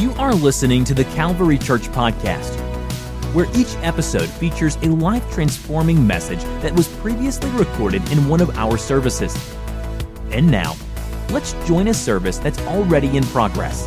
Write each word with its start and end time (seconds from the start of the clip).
You 0.00 0.12
are 0.12 0.34
listening 0.34 0.84
to 0.84 0.94
the 0.94 1.04
Calvary 1.04 1.58
Church 1.58 1.82
Podcast, 1.88 2.54
where 3.34 3.46
each 3.54 3.76
episode 3.82 4.30
features 4.30 4.76
a 4.76 4.86
life 4.86 5.30
transforming 5.30 6.06
message 6.06 6.42
that 6.62 6.74
was 6.74 6.88
previously 6.88 7.50
recorded 7.50 8.10
in 8.10 8.26
one 8.26 8.40
of 8.40 8.48
our 8.56 8.78
services. 8.78 9.36
And 10.30 10.50
now, 10.50 10.74
let's 11.32 11.52
join 11.66 11.86
a 11.88 11.92
service 11.92 12.38
that's 12.38 12.58
already 12.60 13.14
in 13.14 13.24
progress. 13.24 13.86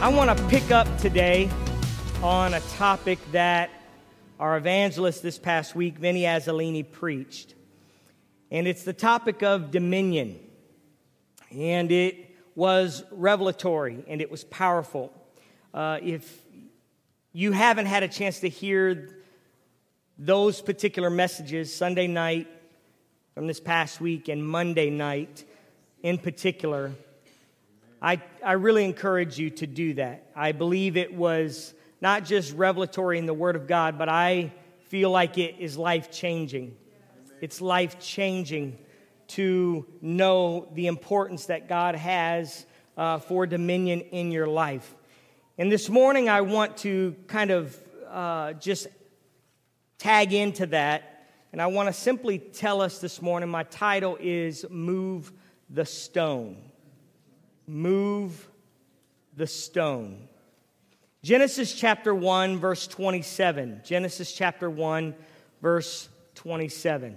I 0.00 0.08
want 0.08 0.34
to 0.34 0.46
pick 0.46 0.70
up 0.70 0.88
today 0.96 1.50
on 2.22 2.54
a 2.54 2.60
topic 2.60 3.18
that 3.32 3.68
our 4.40 4.56
evangelist 4.56 5.22
this 5.22 5.38
past 5.38 5.76
week, 5.76 5.98
Vinny 5.98 6.22
Azzolini, 6.22 6.90
preached. 6.90 7.54
And 8.50 8.66
it's 8.66 8.84
the 8.84 8.94
topic 8.94 9.42
of 9.42 9.70
dominion. 9.70 10.40
And 11.50 11.92
it 11.92 12.23
was 12.54 13.02
revelatory 13.10 14.04
and 14.06 14.20
it 14.20 14.30
was 14.30 14.44
powerful. 14.44 15.12
Uh, 15.72 15.98
if 16.02 16.42
you 17.32 17.52
haven't 17.52 17.86
had 17.86 18.02
a 18.02 18.08
chance 18.08 18.40
to 18.40 18.48
hear 18.48 19.22
those 20.18 20.60
particular 20.62 21.10
messages, 21.10 21.74
Sunday 21.74 22.06
night 22.06 22.48
from 23.34 23.46
this 23.46 23.58
past 23.58 24.00
week 24.00 24.28
and 24.28 24.46
Monday 24.46 24.90
night 24.90 25.44
in 26.02 26.18
particular, 26.18 26.92
I, 28.00 28.22
I 28.44 28.52
really 28.52 28.84
encourage 28.84 29.38
you 29.38 29.50
to 29.50 29.66
do 29.66 29.94
that. 29.94 30.30
I 30.36 30.52
believe 30.52 30.96
it 30.96 31.12
was 31.12 31.74
not 32.00 32.24
just 32.24 32.54
revelatory 32.54 33.18
in 33.18 33.26
the 33.26 33.34
Word 33.34 33.56
of 33.56 33.66
God, 33.66 33.98
but 33.98 34.08
I 34.08 34.52
feel 34.88 35.10
like 35.10 35.38
it 35.38 35.56
is 35.58 35.76
life 35.76 36.10
changing. 36.12 36.76
It's 37.40 37.60
life 37.60 37.98
changing 37.98 38.78
to 39.28 39.86
know 40.00 40.68
the 40.74 40.86
importance 40.86 41.46
that 41.46 41.68
God 41.68 41.94
has 41.94 42.66
uh, 42.96 43.18
for 43.18 43.46
dominion 43.46 44.00
in 44.00 44.30
your 44.30 44.46
life. 44.46 44.94
And 45.58 45.70
this 45.70 45.88
morning, 45.88 46.28
I 46.28 46.40
want 46.42 46.76
to 46.78 47.14
kind 47.26 47.50
of 47.50 47.78
uh, 48.10 48.52
just 48.54 48.86
tag 49.98 50.32
into 50.32 50.66
that. 50.66 51.28
And 51.52 51.62
I 51.62 51.66
want 51.66 51.88
to 51.88 51.92
simply 51.92 52.38
tell 52.38 52.80
us 52.80 52.98
this 52.98 53.22
morning 53.22 53.48
my 53.48 53.62
title 53.64 54.16
is 54.20 54.66
Move 54.68 55.32
the 55.70 55.86
Stone. 55.86 56.56
Move 57.66 58.48
the 59.36 59.46
Stone. 59.46 60.28
Genesis 61.22 61.72
chapter 61.74 62.14
1, 62.14 62.58
verse 62.58 62.86
27. 62.86 63.80
Genesis 63.84 64.32
chapter 64.32 64.68
1, 64.68 65.14
verse 65.62 66.08
27 66.34 67.16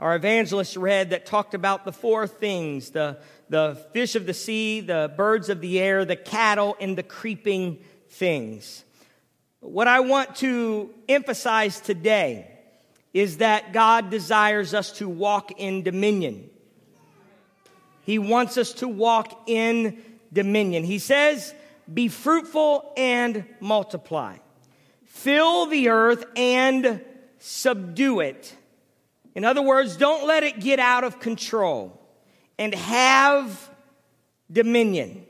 our 0.00 0.16
evangelist 0.16 0.78
read 0.78 1.10
that 1.10 1.26
talked 1.26 1.52
about 1.52 1.84
the 1.84 1.92
four 1.92 2.26
things 2.26 2.90
the, 2.90 3.18
the 3.50 3.78
fish 3.92 4.16
of 4.16 4.24
the 4.24 4.32
sea, 4.32 4.80
the 4.80 5.12
birds 5.14 5.50
of 5.50 5.60
the 5.60 5.78
air, 5.78 6.06
the 6.06 6.16
cattle, 6.16 6.74
and 6.80 6.96
the 6.96 7.02
creeping 7.02 7.78
things. 8.08 8.82
What 9.60 9.88
I 9.88 10.00
want 10.00 10.36
to 10.36 10.88
emphasize 11.06 11.80
today 11.80 12.50
is 13.12 13.38
that 13.38 13.74
God 13.74 14.08
desires 14.08 14.72
us 14.72 14.92
to 14.92 15.08
walk 15.08 15.52
in 15.58 15.82
dominion. 15.82 16.48
He 18.06 18.18
wants 18.18 18.56
us 18.56 18.72
to 18.74 18.88
walk 18.88 19.42
in 19.46 19.98
dominion. 20.32 20.82
He 20.82 20.98
says, 20.98 21.54
Be 21.92 22.08
fruitful 22.08 22.90
and 22.96 23.44
multiply, 23.60 24.38
fill 25.04 25.66
the 25.66 25.90
earth 25.90 26.24
and 26.36 27.02
subdue 27.38 28.20
it 28.20 28.56
in 29.34 29.44
other 29.44 29.62
words, 29.62 29.96
don't 29.96 30.26
let 30.26 30.42
it 30.42 30.60
get 30.60 30.78
out 30.78 31.04
of 31.04 31.20
control 31.20 31.98
and 32.58 32.74
have 32.74 33.70
dominion. 34.50 35.24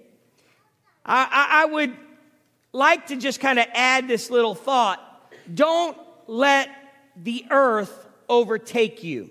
I, 1.05 1.29
I, 1.31 1.63
I 1.63 1.65
would 1.67 1.97
like 2.73 3.09
to 3.09 3.17
just 3.17 3.41
kind 3.41 3.59
of 3.59 3.67
add 3.75 4.09
this 4.09 4.31
little 4.31 4.55
thought. 4.55 5.01
Don't 5.53 5.97
let 6.27 6.71
the 7.17 7.45
earth 7.51 8.07
overtake 8.29 9.03
you, 9.03 9.31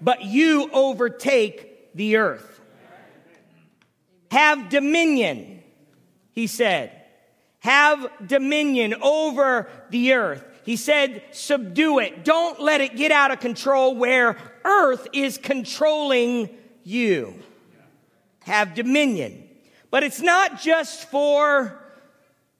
but 0.00 0.24
you 0.24 0.70
overtake 0.72 1.94
the 1.94 2.16
earth. 2.16 2.60
Have 4.30 4.68
dominion, 4.68 5.62
he 6.32 6.46
said. 6.46 6.92
Have 7.60 8.10
dominion 8.24 8.94
over 9.02 9.68
the 9.90 10.12
earth. 10.12 10.44
He 10.68 10.76
said, 10.76 11.22
subdue 11.30 11.98
it. 11.98 12.26
Don't 12.26 12.60
let 12.60 12.82
it 12.82 12.94
get 12.94 13.10
out 13.10 13.30
of 13.30 13.40
control 13.40 13.94
where 13.96 14.36
earth 14.66 15.08
is 15.14 15.38
controlling 15.38 16.50
you. 16.84 17.36
Have 18.40 18.74
dominion. 18.74 19.48
But 19.90 20.02
it's 20.02 20.20
not 20.20 20.60
just 20.60 21.08
for 21.08 21.82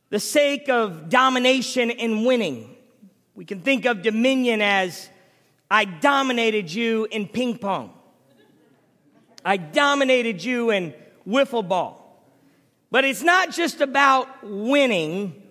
the 0.09 0.19
sake 0.19 0.71
of 0.71 1.11
domination 1.11 1.91
and 1.91 2.25
winning. 2.25 2.75
We 3.35 3.45
can 3.45 3.61
think 3.61 3.85
of 3.85 4.01
dominion 4.01 4.63
as 4.63 5.11
I 5.71 5.85
dominated 5.85 6.73
you 6.73 7.07
in 7.11 7.29
ping 7.29 7.59
pong. 7.59 7.93
I 9.45 9.59
dominated 9.59 10.43
you 10.43 10.71
in 10.71 10.95
wiffle 11.29 11.69
ball. 11.69 12.25
But 12.91 13.05
it's 13.05 13.23
not 13.23 13.51
just 13.51 13.83
about 13.83 14.29
winning. 14.43 15.43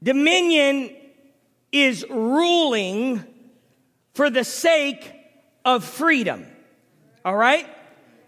Dominion 0.00 0.94
is 1.74 2.06
ruling 2.08 3.24
for 4.14 4.30
the 4.30 4.44
sake 4.44 5.12
of 5.64 5.82
freedom. 5.82 6.46
All 7.24 7.34
right? 7.34 7.66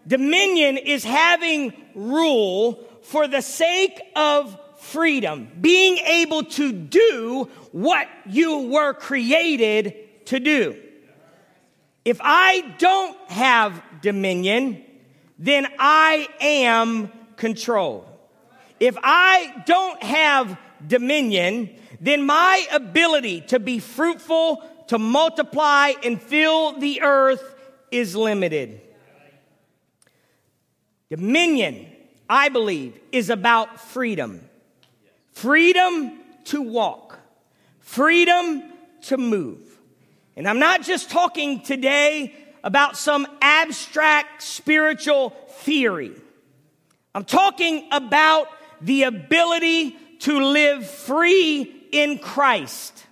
Dominion 0.06 0.76
is 0.76 1.04
having 1.04 1.72
rule 1.94 2.84
for 3.02 3.28
the 3.28 3.40
sake 3.40 4.00
of 4.16 4.58
freedom, 4.78 5.48
being 5.60 5.98
able 5.98 6.42
to 6.42 6.72
do 6.72 7.48
what 7.70 8.08
you 8.26 8.68
were 8.68 8.94
created 8.94 9.94
to 10.26 10.40
do. 10.40 10.76
If 12.04 12.20
I 12.20 12.74
don't 12.78 13.16
have 13.30 13.80
dominion, 14.00 14.84
then 15.38 15.68
I 15.78 16.28
am 16.40 17.12
controlled. 17.36 18.06
If 18.80 18.96
I 19.02 19.62
don't 19.66 20.02
have 20.02 20.58
dominion, 20.86 21.70
then 22.00 22.24
my 22.26 22.66
ability 22.72 23.42
to 23.42 23.58
be 23.58 23.78
fruitful, 23.78 24.62
to 24.88 24.98
multiply, 24.98 25.92
and 26.04 26.20
fill 26.20 26.78
the 26.78 27.02
earth 27.02 27.54
is 27.90 28.14
limited. 28.14 28.80
Dominion, 31.10 31.86
I 32.28 32.48
believe, 32.48 32.98
is 33.12 33.30
about 33.30 33.80
freedom 33.80 34.42
freedom 35.32 36.18
to 36.44 36.62
walk, 36.62 37.18
freedom 37.80 38.62
to 39.02 39.18
move. 39.18 39.60
And 40.34 40.48
I'm 40.48 40.58
not 40.58 40.82
just 40.82 41.10
talking 41.10 41.60
today 41.60 42.34
about 42.64 42.96
some 42.96 43.26
abstract 43.42 44.42
spiritual 44.42 45.30
theory. 45.60 46.12
I'm 47.14 47.24
talking 47.24 47.86
about 47.92 48.48
the 48.80 49.04
ability 49.04 49.96
to 50.20 50.40
live 50.40 50.88
free 50.88 51.75
in 51.96 52.18
Christ. 52.18 53.06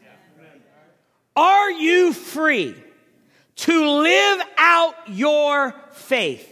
Are 1.34 1.70
you 1.70 2.12
free 2.12 2.75
to 3.56 3.88
live 3.88 4.42
out 4.56 4.94
your 5.08 5.75
faith? 5.92 6.50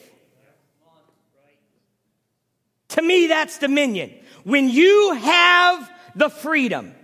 To 2.89 3.03
me, 3.03 3.27
that's 3.27 3.59
dominion. 3.59 4.13
When 4.45 4.69
you 4.69 5.15
have 5.15 5.91
the 6.15 6.29
freedom 6.29 6.95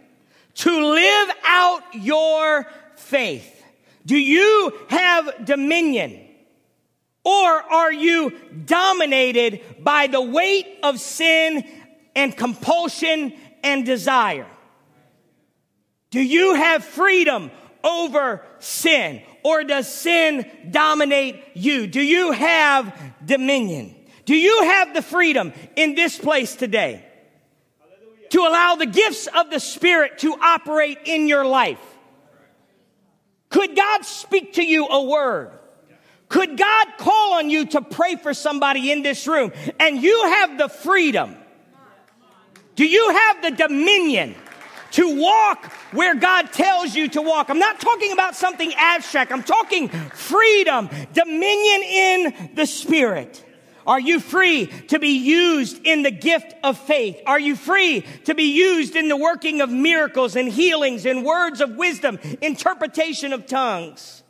to 0.54 0.92
live 0.92 1.30
out 1.44 1.82
your 1.94 2.66
faith, 2.96 3.64
do 4.04 4.16
you 4.16 4.72
have 4.88 5.44
dominion? 5.44 6.20
Or 7.25 7.50
are 7.50 7.92
you 7.92 8.32
dominated 8.64 9.60
by 9.80 10.08
the 10.08 10.20
weight 10.20 10.66
of 10.82 10.98
sin 10.98 11.64
and 12.16 12.36
compulsion 12.36 13.34
and 13.62 13.86
desire? 13.86 14.46
Do 16.10 16.20
you 16.20 16.55
have 16.55 16.84
freedom 16.84 17.50
over 17.84 18.43
sin? 18.58 19.22
Or 19.44 19.64
does 19.64 19.93
sin 19.93 20.46
dominate 20.70 21.43
you? 21.55 21.87
Do 21.87 22.00
you 22.00 22.32
have 22.32 22.94
dominion? 23.25 23.94
Do 24.25 24.37
you 24.37 24.62
have 24.64 24.94
the 24.94 25.02
freedom 25.02 25.52
in 25.76 25.94
this 25.94 26.19
place 26.19 26.55
today 26.55 27.05
to 28.31 28.40
allow 28.40 28.75
the 28.75 28.87
gifts 28.87 29.26
of 29.26 29.50
the 29.50 29.60
Spirit 29.60 30.19
to 30.19 30.34
operate 30.34 30.99
in 31.05 31.28
your 31.28 31.46
life? 31.46 31.81
Could 33.49 33.75
God 33.75 34.04
speak 34.04 34.54
to 34.54 34.64
you 34.64 34.87
a 34.87 35.02
word? 35.02 35.52
Could 36.28 36.58
God 36.58 36.88
call 36.99 37.34
on 37.34 37.49
you 37.49 37.66
to 37.66 37.81
pray 37.81 38.16
for 38.16 38.34
somebody 38.34 38.93
in 38.93 39.02
this 39.02 39.26
room 39.26 39.50
and 39.81 40.02
you 40.02 40.25
have 40.25 40.58
the 40.58 40.69
freedom? 40.69 41.34
Do 42.75 42.87
you 42.87 43.11
have 43.11 43.43
the 43.43 43.50
dominion 43.52 44.34
to 44.93 45.20
walk 45.20 45.67
where 45.93 46.14
God 46.14 46.52
tells 46.52 46.94
you 46.94 47.08
to 47.11 47.23
walk? 47.23 47.50
I'm 47.50 47.58
not 47.58 47.81
talking 47.81 48.12
about 48.12 48.37
something 48.37 48.73
abstract. 48.76 49.32
I'm 49.32 49.43
talking 49.43 49.88
freedom, 49.88 50.88
dominion 51.12 51.82
in 51.82 52.50
the 52.55 52.67
Spirit. 52.67 53.44
Are 53.88 53.99
you 53.99 54.20
free 54.20 54.67
to 54.88 54.99
be 54.99 55.17
used 55.17 55.81
in 55.87 56.02
the 56.02 56.11
gift 56.11 56.55
of 56.62 56.76
faith? 56.79 57.19
Are 57.26 57.40
you 57.40 57.56
free 57.56 58.02
to 58.26 58.35
be 58.35 58.52
used 58.52 58.94
in 58.96 59.08
the 59.08 59.17
working 59.17 59.62
of 59.62 59.70
miracles 59.70 60.37
and 60.37 60.46
healings 60.46 61.06
and 61.06 61.25
words 61.25 61.62
of 61.62 61.76
wisdom, 61.76 62.19
interpretation 62.43 63.32
of 63.32 63.46
tongues? 63.46 64.23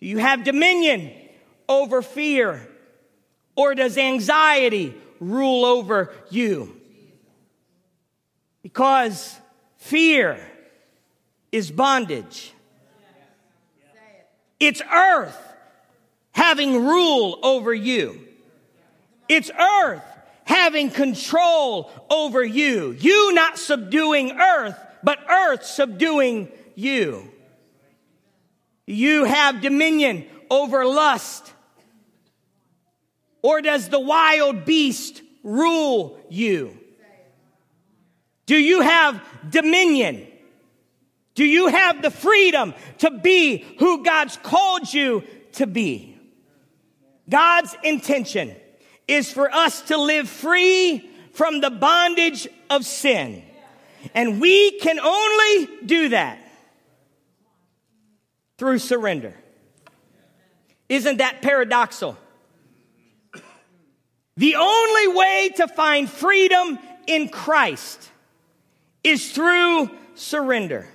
Do 0.00 0.08
you 0.08 0.18
have 0.18 0.42
dominion 0.42 1.12
over 1.68 2.02
fear? 2.02 2.68
Or 3.54 3.76
does 3.76 3.96
anxiety 3.96 4.92
rule 5.20 5.64
over 5.64 6.12
you? 6.30 6.80
Because 8.62 9.38
fear 9.76 10.40
is 11.50 11.70
bondage. 11.70 12.52
It's 14.60 14.80
earth 14.80 15.38
having 16.32 16.86
rule 16.86 17.38
over 17.42 17.74
you. 17.74 18.20
It's 19.28 19.50
earth 19.50 20.04
having 20.44 20.90
control 20.90 21.90
over 22.10 22.44
you. 22.44 22.92
You 22.98 23.32
not 23.34 23.58
subduing 23.58 24.32
earth, 24.32 24.78
but 25.02 25.18
earth 25.28 25.64
subduing 25.64 26.48
you. 26.74 27.28
You 28.86 29.24
have 29.24 29.60
dominion 29.60 30.26
over 30.50 30.84
lust. 30.84 31.52
Or 33.42 33.60
does 33.60 33.88
the 33.88 34.00
wild 34.00 34.64
beast 34.64 35.22
rule 35.42 36.20
you? 36.30 36.78
Do 38.46 38.56
you 38.56 38.80
have 38.80 39.22
dominion? 39.48 40.26
Do 41.34 41.44
you 41.44 41.68
have 41.68 42.02
the 42.02 42.10
freedom 42.10 42.74
to 42.98 43.10
be 43.10 43.64
who 43.78 44.04
God's 44.04 44.36
called 44.36 44.92
you 44.92 45.24
to 45.52 45.66
be? 45.66 46.18
God's 47.28 47.74
intention 47.82 48.54
is 49.08 49.32
for 49.32 49.50
us 49.52 49.82
to 49.82 49.96
live 49.96 50.28
free 50.28 51.08
from 51.32 51.60
the 51.60 51.70
bondage 51.70 52.48
of 52.68 52.84
sin. 52.84 53.42
And 54.14 54.40
we 54.40 54.78
can 54.80 54.98
only 54.98 55.68
do 55.86 56.08
that 56.10 56.38
through 58.58 58.78
surrender. 58.78 59.34
Isn't 60.88 61.18
that 61.18 61.40
paradoxical? 61.40 62.18
The 64.36 64.56
only 64.56 65.08
way 65.08 65.52
to 65.56 65.68
find 65.68 66.08
freedom 66.10 66.78
in 67.06 67.28
Christ 67.28 68.10
is 69.04 69.32
through 69.32 69.90
surrender. 70.14 70.88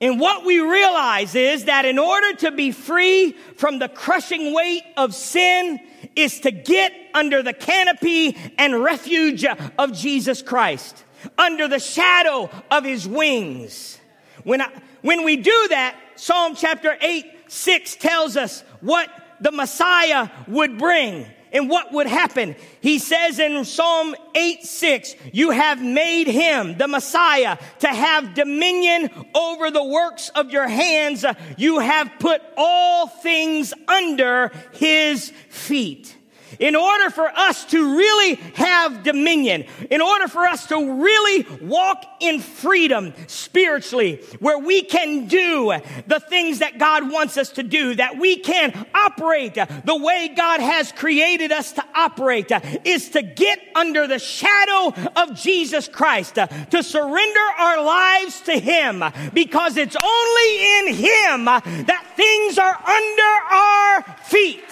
And 0.00 0.20
what 0.20 0.44
we 0.44 0.60
realize 0.60 1.34
is 1.34 1.64
that 1.64 1.86
in 1.86 1.98
order 1.98 2.34
to 2.38 2.50
be 2.50 2.70
free 2.70 3.32
from 3.56 3.78
the 3.78 3.88
crushing 3.88 4.52
weight 4.52 4.82
of 4.96 5.14
sin 5.14 5.80
is 6.14 6.40
to 6.40 6.50
get 6.50 6.92
under 7.14 7.42
the 7.42 7.54
canopy 7.54 8.36
and 8.58 8.82
refuge 8.82 9.44
of 9.44 9.92
Jesus 9.94 10.42
Christ, 10.42 11.02
under 11.38 11.66
the 11.66 11.78
shadow 11.78 12.50
of 12.70 12.84
his 12.84 13.08
wings. 13.08 13.98
When, 14.44 14.60
I, 14.60 14.70
when 15.00 15.24
we 15.24 15.36
do 15.38 15.66
that, 15.70 15.96
Psalm 16.16 16.54
chapter 16.54 16.96
8, 17.00 17.24
6 17.48 17.96
tells 17.96 18.36
us 18.36 18.62
what 18.80 19.08
the 19.40 19.52
Messiah 19.52 20.28
would 20.46 20.78
bring 20.78 21.26
and 21.56 21.68
what 21.70 21.92
would 21.92 22.06
happen. 22.06 22.54
He 22.80 22.98
says 22.98 23.38
in 23.38 23.64
Psalm 23.64 24.14
8 24.34 24.64
6, 24.64 25.14
you 25.32 25.50
have 25.50 25.82
made 25.82 26.26
him, 26.26 26.76
the 26.78 26.88
Messiah, 26.88 27.58
to 27.80 27.88
have 27.88 28.34
dominion 28.34 29.10
over 29.34 29.70
the 29.70 29.84
works 29.84 30.28
of 30.30 30.50
your 30.50 30.68
hands. 30.68 31.24
You 31.56 31.78
have 31.78 32.10
put 32.18 32.42
all 32.56 33.06
things 33.08 33.72
under 33.88 34.52
his 34.72 35.30
feet 35.48 36.15
in 36.58 36.76
order 36.76 37.10
for 37.10 37.28
us 37.28 37.64
to 37.66 37.96
really 37.96 38.34
have 38.54 39.02
dominion, 39.02 39.64
in 39.90 40.00
order 40.00 40.28
for 40.28 40.46
us 40.46 40.66
to 40.66 41.02
really 41.02 41.46
walk 41.62 42.04
in 42.20 42.40
freedom 42.40 43.12
spiritually, 43.26 44.22
where 44.40 44.58
we 44.58 44.82
can 44.82 45.26
do 45.26 45.74
the 46.06 46.20
things 46.20 46.60
that 46.60 46.78
God 46.78 47.10
wants 47.10 47.36
us 47.36 47.50
to 47.50 47.62
do, 47.62 47.94
that 47.94 48.18
we 48.18 48.36
can 48.36 48.86
operate 48.94 49.54
the 49.54 49.96
way 49.96 50.32
God 50.36 50.60
has 50.60 50.92
created 50.92 51.52
us 51.52 51.72
to 51.72 51.84
operate, 51.94 52.50
is 52.84 53.10
to 53.10 53.22
get 53.22 53.58
under 53.74 54.06
the 54.06 54.18
shadow 54.18 54.94
of 55.16 55.34
Jesus 55.34 55.88
Christ, 55.88 56.34
to 56.36 56.82
surrender 56.82 57.40
our 57.58 57.82
lives 57.82 58.40
to 58.42 58.58
Him, 58.58 59.02
because 59.32 59.76
it's 59.76 59.96
only 59.96 60.78
in 60.78 60.94
Him 60.94 61.44
that 61.44 62.04
things 62.16 62.58
are 62.58 62.78
under 62.86 63.54
our 63.54 64.02
feet. 64.24 64.64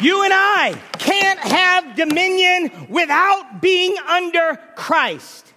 You 0.00 0.22
and 0.22 0.32
I 0.32 0.80
can't 0.98 1.40
have 1.40 1.96
dominion 1.96 2.86
without 2.88 3.60
being 3.60 3.96
under 4.06 4.58
Christ. 4.76 5.52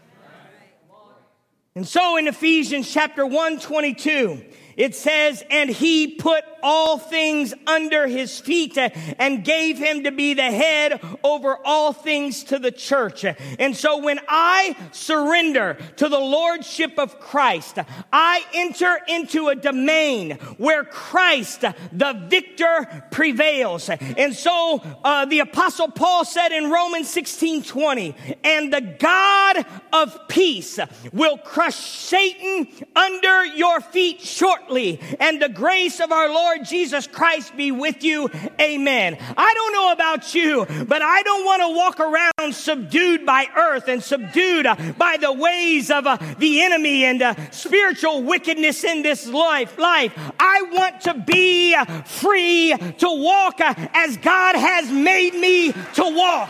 And 1.76 1.88
so 1.88 2.18
in 2.18 2.28
Ephesians 2.28 2.92
chapter 2.92 3.26
1 3.26 3.60
22, 3.60 4.44
it 4.76 4.96
says, 4.96 5.44
and 5.50 5.70
he 5.70 6.16
put 6.16 6.44
all 6.64 6.98
things 6.98 7.54
under 7.68 8.08
his 8.08 8.40
feet 8.40 8.78
and 8.78 9.44
gave 9.44 9.78
him 9.78 10.04
to 10.04 10.12
be 10.12 10.34
the 10.34 10.44
head 10.44 11.00
over 11.24 11.58
all 11.64 11.94
things 11.94 12.44
to 12.46 12.60
the 12.60 12.72
church. 12.72 13.26
And 13.60 13.76
so 13.76 13.98
when 13.98 14.20
I 14.28 14.76
surrender 14.92 15.78
to 15.98 16.10
the 16.10 16.20
lordship 16.20 16.98
of 16.98 17.20
Christ, 17.20 17.80
I 18.12 18.44
enter 18.54 19.00
into 19.08 19.50
a 19.50 19.56
domain 19.56 20.32
where 20.58 20.84
Christ, 20.84 21.62
the 21.62 22.26
victor, 22.28 23.06
prevails. 23.12 23.90
And 23.90 24.36
so 24.36 24.82
uh, 25.04 25.26
the 25.26 25.40
apostle 25.40 25.90
Paul 25.90 26.26
said 26.26 26.52
in 26.52 26.70
Romans 26.70 27.10
16 27.10 27.64
20, 27.64 28.16
and 28.44 28.74
the 28.74 28.82
God 28.82 29.66
of 29.94 30.28
peace 30.28 30.80
will 31.14 31.38
crush 31.38 31.76
Satan 31.76 32.68
under 32.96 33.46
your 33.46 33.82
feet 33.82 34.22
shortly, 34.22 35.00
and 35.20 35.42
the 35.42 35.50
grace 35.50 36.00
of 36.00 36.12
our 36.12 36.30
Lord 36.30 36.51
Lord 36.52 36.66
Jesus 36.66 37.08
Christ 37.08 37.56
be 37.56 37.72
with 37.72 38.04
you. 38.04 38.30
Amen. 38.60 39.18
I 39.38 39.54
don't 39.54 39.72
know 39.72 39.94
about 39.94 40.36
you, 40.36 40.66
but 40.86 41.02
I 41.02 41.24
don't 41.24 41.46
want 41.46 41.62
to 41.62 41.70
walk 41.70 42.00
around 42.02 42.54
subdued 42.54 43.26
by 43.26 43.46
earth 43.56 43.88
and 43.88 44.04
subdued 44.04 44.66
uh, 44.66 44.76
by 44.98 45.16
the 45.16 45.32
ways 45.32 45.90
of 45.90 46.06
uh, 46.06 46.18
the 46.40 46.62
enemy 46.62 47.06
and 47.06 47.22
uh, 47.22 47.52
spiritual 47.52 48.24
wickedness 48.24 48.84
in 48.84 49.02
this 49.02 49.28
life. 49.28 49.78
Life. 49.78 50.12
I 50.38 50.64
want 50.74 51.00
to 51.02 51.14
be 51.14 51.74
free 52.04 52.76
to 52.98 53.08
walk 53.08 53.62
as 53.62 54.18
God 54.18 54.58
has 54.58 54.92
made 54.92 55.34
me 55.34 55.72
to 55.72 56.04
walk. 56.04 56.50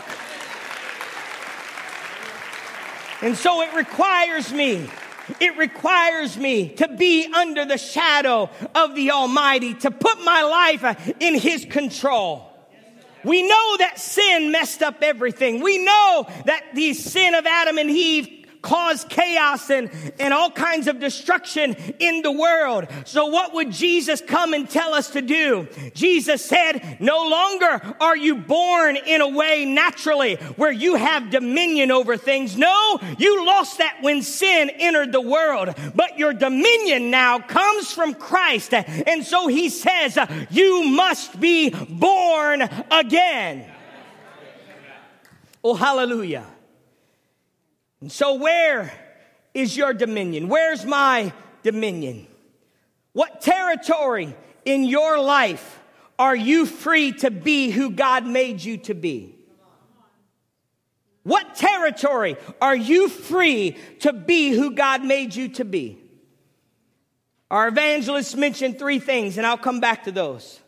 And 3.20 3.36
so 3.36 3.62
it 3.62 3.72
requires 3.72 4.52
me 4.52 4.88
it 5.40 5.56
requires 5.56 6.36
me 6.36 6.70
to 6.70 6.88
be 6.88 7.26
under 7.32 7.64
the 7.64 7.78
shadow 7.78 8.50
of 8.74 8.94
the 8.94 9.10
Almighty, 9.10 9.74
to 9.74 9.90
put 9.90 10.22
my 10.24 10.42
life 10.42 10.84
uh, 10.84 11.12
in 11.20 11.38
His 11.38 11.64
control. 11.64 12.48
We 13.24 13.42
know 13.42 13.76
that 13.78 14.00
sin 14.00 14.50
messed 14.50 14.82
up 14.82 15.02
everything. 15.02 15.62
We 15.62 15.78
know 15.78 16.26
that 16.46 16.74
the 16.74 16.92
sin 16.94 17.34
of 17.34 17.46
Adam 17.46 17.78
and 17.78 17.88
Eve 17.88 18.41
cause 18.62 19.04
chaos 19.08 19.68
and, 19.70 19.90
and 20.18 20.32
all 20.32 20.50
kinds 20.50 20.86
of 20.86 21.00
destruction 21.00 21.74
in 21.98 22.22
the 22.22 22.32
world. 22.32 22.86
So 23.04 23.26
what 23.26 23.52
would 23.54 23.72
Jesus 23.72 24.20
come 24.20 24.54
and 24.54 24.70
tell 24.70 24.94
us 24.94 25.10
to 25.10 25.20
do? 25.20 25.68
Jesus 25.94 26.44
said, 26.44 26.98
no 27.00 27.28
longer 27.28 27.94
are 28.00 28.16
you 28.16 28.36
born 28.36 28.96
in 28.96 29.20
a 29.20 29.28
way 29.28 29.64
naturally 29.64 30.36
where 30.56 30.72
you 30.72 30.94
have 30.94 31.30
dominion 31.30 31.90
over 31.90 32.16
things. 32.16 32.56
No, 32.56 33.00
you 33.18 33.44
lost 33.44 33.78
that 33.78 33.98
when 34.00 34.22
sin 34.22 34.70
entered 34.70 35.12
the 35.12 35.20
world, 35.20 35.74
but 35.94 36.18
your 36.18 36.32
dominion 36.32 37.10
now 37.10 37.40
comes 37.40 37.92
from 37.92 38.14
Christ. 38.14 38.72
And 38.72 39.24
so 39.24 39.48
he 39.48 39.68
says, 39.68 40.16
you 40.50 40.84
must 40.84 41.40
be 41.40 41.70
born 41.70 42.62
again. 42.90 43.66
Oh, 45.64 45.74
hallelujah. 45.74 46.46
And 48.02 48.10
so, 48.10 48.34
where 48.34 48.92
is 49.54 49.76
your 49.76 49.94
dominion? 49.94 50.48
Where's 50.48 50.84
my 50.84 51.32
dominion? 51.62 52.26
What 53.12 53.40
territory 53.40 54.34
in 54.64 54.84
your 54.84 55.20
life 55.20 55.80
are 56.18 56.34
you 56.34 56.66
free 56.66 57.12
to 57.12 57.30
be 57.30 57.70
who 57.70 57.90
God 57.90 58.26
made 58.26 58.62
you 58.62 58.76
to 58.78 58.94
be? 58.94 59.36
What 61.22 61.54
territory 61.54 62.36
are 62.60 62.74
you 62.74 63.08
free 63.08 63.76
to 64.00 64.12
be 64.12 64.50
who 64.50 64.72
God 64.72 65.04
made 65.04 65.36
you 65.36 65.48
to 65.50 65.64
be? 65.64 65.96
Our 67.52 67.68
evangelists 67.68 68.34
mentioned 68.34 68.80
three 68.80 68.98
things, 68.98 69.38
and 69.38 69.46
I'll 69.46 69.56
come 69.56 69.78
back 69.78 70.04
to 70.04 70.10
those. 70.10 70.58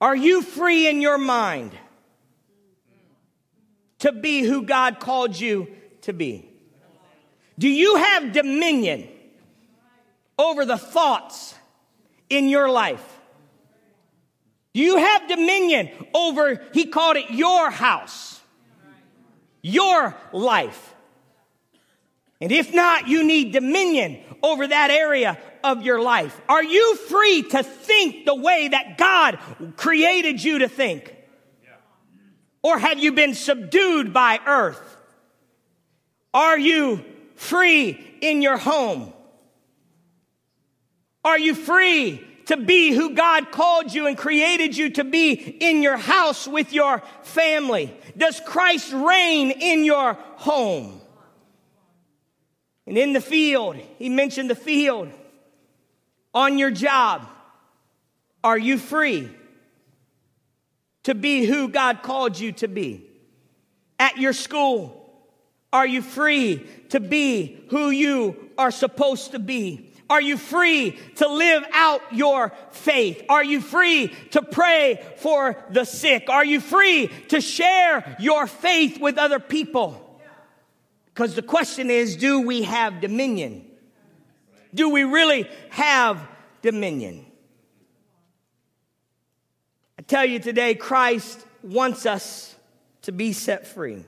Are 0.00 0.16
you 0.16 0.42
free 0.42 0.88
in 0.88 1.00
your 1.00 1.18
mind 1.18 1.70
to 4.00 4.12
be 4.12 4.42
who 4.42 4.62
God 4.62 5.00
called 5.00 5.38
you 5.38 5.68
to 6.02 6.12
be? 6.12 6.48
Do 7.58 7.68
you 7.68 7.96
have 7.96 8.32
dominion 8.32 9.08
over 10.38 10.64
the 10.64 10.78
thoughts 10.78 11.54
in 12.28 12.48
your 12.48 12.70
life? 12.70 13.04
Do 14.72 14.80
you 14.80 14.96
have 14.96 15.28
dominion 15.28 15.90
over, 16.14 16.62
he 16.72 16.86
called 16.86 17.16
it 17.16 17.30
your 17.30 17.70
house, 17.70 18.40
your 19.62 20.16
life? 20.32 20.94
And 22.40 22.50
if 22.50 22.72
not, 22.72 23.08
you 23.08 23.24
need 23.24 23.52
dominion 23.52 24.20
over 24.42 24.66
that 24.66 24.90
area 24.90 25.38
of 25.62 25.82
your 25.82 26.00
life. 26.00 26.40
Are 26.48 26.64
you 26.64 26.96
free 26.96 27.42
to 27.42 27.62
think 27.62 28.24
the 28.24 28.34
way 28.34 28.68
that 28.68 28.96
God 28.96 29.38
created 29.76 30.42
you 30.42 30.60
to 30.60 30.68
think? 30.68 31.14
Or 32.62 32.78
have 32.78 32.98
you 32.98 33.12
been 33.12 33.34
subdued 33.34 34.12
by 34.12 34.38
earth? 34.46 34.96
Are 36.34 36.58
you 36.58 37.04
free 37.36 37.98
in 38.20 38.42
your 38.42 38.58
home? 38.58 39.12
Are 41.24 41.38
you 41.38 41.54
free 41.54 42.24
to 42.46 42.56
be 42.56 42.92
who 42.92 43.14
God 43.14 43.50
called 43.50 43.92
you 43.92 44.06
and 44.06 44.16
created 44.16 44.76
you 44.76 44.90
to 44.90 45.04
be 45.04 45.32
in 45.32 45.82
your 45.82 45.96
house 45.96 46.46
with 46.46 46.72
your 46.72 47.02
family? 47.22 47.94
Does 48.16 48.40
Christ 48.44 48.92
reign 48.92 49.50
in 49.50 49.84
your 49.84 50.14
home? 50.36 51.00
And 52.86 52.98
in 52.98 53.12
the 53.12 53.20
field, 53.20 53.76
he 53.76 54.08
mentioned 54.08 54.50
the 54.50 54.54
field. 54.54 55.10
On 56.34 56.58
your 56.58 56.70
job, 56.70 57.26
are 58.42 58.58
you 58.58 58.78
free 58.78 59.30
to 61.04 61.14
be 61.14 61.44
who 61.44 61.68
God 61.68 62.02
called 62.02 62.38
you 62.38 62.52
to 62.52 62.68
be? 62.68 63.06
At 63.98 64.18
your 64.18 64.32
school, 64.32 64.96
are 65.72 65.86
you 65.86 66.02
free 66.02 66.66
to 66.90 67.00
be 67.00 67.64
who 67.70 67.90
you 67.90 68.50
are 68.58 68.70
supposed 68.70 69.32
to 69.32 69.38
be? 69.38 69.90
Are 70.10 70.20
you 70.20 70.36
free 70.36 70.98
to 71.16 71.28
live 71.28 71.64
out 71.72 72.02
your 72.10 72.52
faith? 72.72 73.22
Are 73.28 73.44
you 73.44 73.60
free 73.60 74.08
to 74.32 74.42
pray 74.42 75.00
for 75.18 75.56
the 75.70 75.84
sick? 75.84 76.28
Are 76.28 76.44
you 76.44 76.60
free 76.60 77.08
to 77.28 77.40
share 77.40 78.16
your 78.18 78.48
faith 78.48 79.00
with 79.00 79.18
other 79.18 79.38
people? 79.38 80.18
Because 81.06 81.36
the 81.36 81.42
question 81.42 81.90
is 81.90 82.16
do 82.16 82.40
we 82.40 82.62
have 82.62 83.00
dominion? 83.00 83.64
Do 84.74 84.88
we 84.88 85.04
really 85.04 85.48
have 85.70 86.20
dominion? 86.60 87.24
Tell 90.10 90.24
you 90.24 90.40
today, 90.40 90.74
Christ 90.74 91.46
wants 91.62 92.04
us 92.04 92.56
to 93.02 93.12
be 93.12 93.32
set 93.32 93.64
free. 93.64 94.04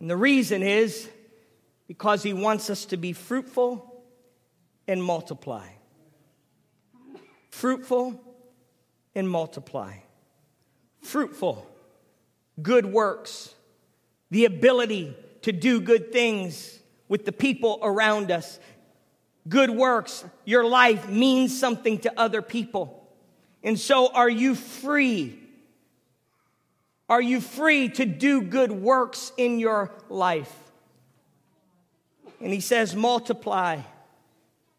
And 0.00 0.10
the 0.10 0.18
reason 0.18 0.62
is 0.62 1.08
because 1.86 2.22
he 2.22 2.34
wants 2.34 2.68
us 2.68 2.84
to 2.84 2.98
be 2.98 3.14
fruitful 3.14 4.02
and 4.86 5.02
multiply. 5.02 5.66
Fruitful 7.48 8.20
and 9.14 9.26
multiply. 9.26 9.94
Fruitful, 11.00 11.66
good 12.60 12.84
works, 12.84 13.54
the 14.30 14.44
ability 14.44 15.16
to 15.40 15.52
do 15.52 15.80
good 15.80 16.12
things 16.12 16.78
with 17.08 17.24
the 17.24 17.32
people 17.32 17.78
around 17.82 18.30
us. 18.30 18.60
Good 19.48 19.70
works, 19.70 20.22
your 20.44 20.66
life 20.66 21.08
means 21.08 21.58
something 21.58 21.96
to 22.00 22.12
other 22.20 22.42
people. 22.42 22.97
And 23.62 23.78
so, 23.78 24.12
are 24.12 24.30
you 24.30 24.54
free 24.54 25.38
are 27.08 27.22
you 27.22 27.40
free 27.40 27.88
to 27.90 28.04
do 28.04 28.42
good 28.42 28.70
works 28.70 29.32
in 29.36 29.58
your 29.58 29.90
life? 30.10 30.54
And 32.40 32.52
he 32.52 32.60
says, 32.60 32.94
multiply. 32.94 33.80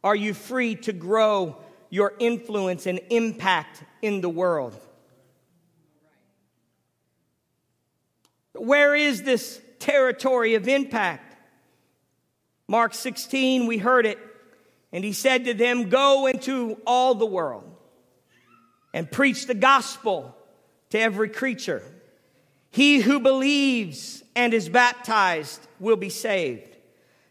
Are 0.03 0.15
you 0.15 0.33
free 0.33 0.75
to 0.75 0.93
grow 0.93 1.57
your 1.89 2.13
influence 2.19 2.85
and 2.85 2.99
impact 3.09 3.83
in 4.01 4.21
the 4.21 4.29
world? 4.29 4.79
Where 8.53 8.95
is 8.95 9.23
this 9.23 9.59
territory 9.79 10.53
of 10.53 10.67
impact? 10.67 11.35
Mark 12.67 12.93
16, 12.93 13.65
we 13.65 13.79
heard 13.79 14.05
it. 14.05 14.19
And 14.91 15.03
he 15.03 15.13
said 15.13 15.45
to 15.45 15.53
them, 15.53 15.89
Go 15.89 16.27
into 16.27 16.77
all 16.85 17.15
the 17.15 17.25
world 17.25 17.78
and 18.93 19.11
preach 19.11 19.45
the 19.45 19.53
gospel 19.53 20.35
to 20.89 20.99
every 20.99 21.29
creature. 21.29 21.83
He 22.71 22.99
who 22.99 23.19
believes 23.19 24.23
and 24.35 24.53
is 24.53 24.69
baptized 24.69 25.59
will 25.79 25.95
be 25.95 26.09
saved, 26.09 26.75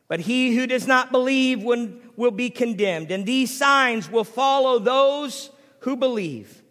but 0.09 0.21
he 0.21 0.57
who 0.57 0.67
does 0.67 0.87
not 0.87 1.13
believe 1.13 1.63
will, 1.63 2.31
be 2.31 2.51
condemned. 2.51 3.11
And 3.11 3.25
these 3.25 3.57
signs 3.57 4.11
will 4.11 4.25
follow 4.25 4.79
those 4.79 5.51
who 5.81 5.97
believe. 5.97 6.63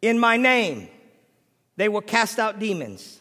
In 0.00 0.18
my 0.18 0.36
name, 0.36 0.88
they 1.76 1.88
will 1.88 2.00
cast 2.00 2.38
out 2.38 2.58
demons. 2.58 3.20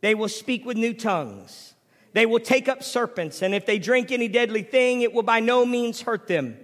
They 0.00 0.14
will 0.14 0.28
speak 0.28 0.66
with 0.66 0.76
new 0.76 0.92
tongues. 0.92 1.74
They 2.12 2.26
will 2.26 2.40
take 2.40 2.68
up 2.68 2.82
serpents, 2.82 3.42
and 3.42 3.54
if 3.54 3.66
they 3.66 3.78
drink 3.78 4.12
any 4.12 4.28
deadly 4.28 4.62
thing, 4.62 5.02
it 5.02 5.12
will 5.12 5.22
by 5.22 5.40
no 5.40 5.66
means 5.66 6.02
hurt 6.02 6.28
them. 6.28 6.56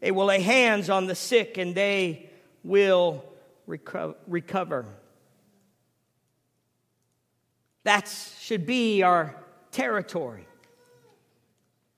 They 0.00 0.10
will 0.10 0.26
lay 0.26 0.40
hands 0.40 0.90
on 0.90 1.06
the 1.06 1.14
sick, 1.14 1.56
and 1.56 1.74
they 1.74 2.29
will 2.62 3.24
reco- 3.68 4.16
recover. 4.26 4.86
That 7.84 8.08
should 8.40 8.66
be 8.66 9.02
our 9.02 9.34
territory. 9.72 10.46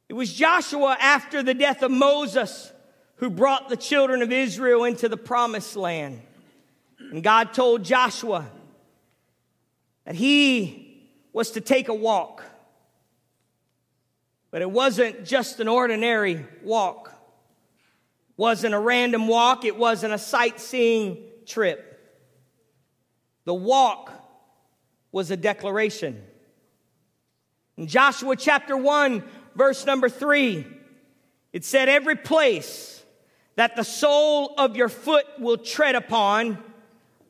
It 0.09 0.15
was 0.15 0.33
Joshua 0.33 0.97
after 1.01 1.43
the 1.43 1.55
death 1.55 1.83
of 1.83 1.91
Moses 1.91 2.73
who 3.17 3.31
brought 3.31 3.69
the 3.69 3.77
children 3.77 4.21
of 4.23 4.33
Israel 4.33 4.85
into 4.85 5.09
the 5.09 5.17
promised 5.17 5.77
land. 5.77 6.23
And 6.99 7.23
God 7.23 7.55
told 7.55 7.85
Joshua 7.85 8.47
that 10.05 10.15
he 10.15 11.09
was 11.33 11.53
to 11.53 11.61
take 11.61 11.89
a 11.89 11.95
walk. 11.95 12.45
But 14.51 14.61
it 14.61 14.71
wasn't 14.71 15.25
just 15.25 15.61
an 15.61 15.69
ordinary 15.69 16.47
walk. 16.63 17.12
Wasn't 18.37 18.75
a 18.75 18.79
random 18.79 19.29
walk, 19.29 19.65
it 19.65 19.77
wasn't 19.77 20.15
a 20.15 20.19
sightseeing 20.19 21.19
trip. 21.47 21.89
The 23.45 23.55
walk 23.55 24.11
was 25.11 25.31
a 25.31 25.37
declaration. 25.37 26.23
In 27.77 27.87
Joshua 27.87 28.37
chapter 28.37 28.77
1, 28.77 29.23
verse 29.55 29.85
number 29.87 30.09
3, 30.09 30.67
it 31.53 31.65
said, 31.65 31.89
Every 31.89 32.17
place 32.17 33.03
that 33.57 33.77
the 33.77 33.85
sole 33.85 34.55
of 34.57 34.77
your 34.77 34.89
foot 34.89 35.27
will 35.39 35.59
tread 35.59 35.95
upon, 35.95 36.59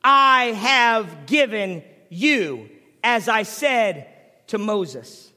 I 0.04 0.46
have 0.46 1.26
given 1.26 1.82
you, 2.08 2.68
as 3.02 3.28
I 3.28 3.42
said 3.42 4.08
to 4.48 4.58
Moses. 4.58 5.32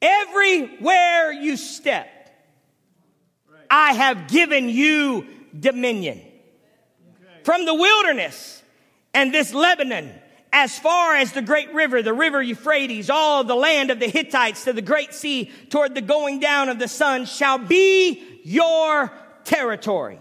Everywhere 0.00 1.32
you 1.32 1.56
step, 1.56 2.08
I 3.72 3.94
have 3.94 4.28
given 4.28 4.68
you 4.68 5.26
dominion. 5.58 6.20
From 7.42 7.64
the 7.64 7.74
wilderness 7.74 8.62
and 9.14 9.32
this 9.32 9.54
Lebanon 9.54 10.12
as 10.52 10.78
far 10.78 11.14
as 11.16 11.32
the 11.32 11.40
great 11.40 11.72
river, 11.72 12.02
the 12.02 12.12
river 12.12 12.42
Euphrates, 12.42 13.08
all 13.08 13.42
the 13.44 13.54
land 13.54 13.90
of 13.90 13.98
the 13.98 14.08
Hittites 14.08 14.64
to 14.64 14.74
the 14.74 14.82
great 14.82 15.14
sea 15.14 15.50
toward 15.70 15.94
the 15.94 16.02
going 16.02 16.38
down 16.38 16.68
of 16.68 16.78
the 16.78 16.86
sun 16.86 17.24
shall 17.24 17.56
be 17.56 18.40
your 18.44 19.10
territory. 19.44 20.20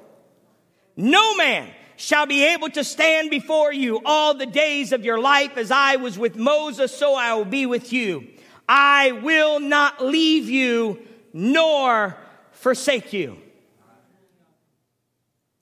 No 0.95 1.35
man 1.35 1.69
shall 1.97 2.25
be 2.27 2.45
able 2.53 2.69
to 2.69 2.85
stand 2.85 3.29
before 3.29 3.73
you 3.73 3.99
all 4.05 4.33
the 4.33 4.45
days 4.45 4.93
of 4.93 5.03
your 5.03 5.19
life 5.19 5.57
as 5.57 5.71
I 5.71 5.97
was 5.97 6.17
with 6.17 6.37
Moses, 6.37 6.95
so 6.95 7.15
I 7.15 7.33
will 7.33 7.43
be 7.43 7.65
with 7.65 7.91
you. 7.91 8.29
I 8.69 9.11
will 9.11 9.59
not 9.59 10.01
leave 10.01 10.49
you 10.49 10.99
nor 11.33 12.15
forsake 12.61 13.11
you. 13.11 13.37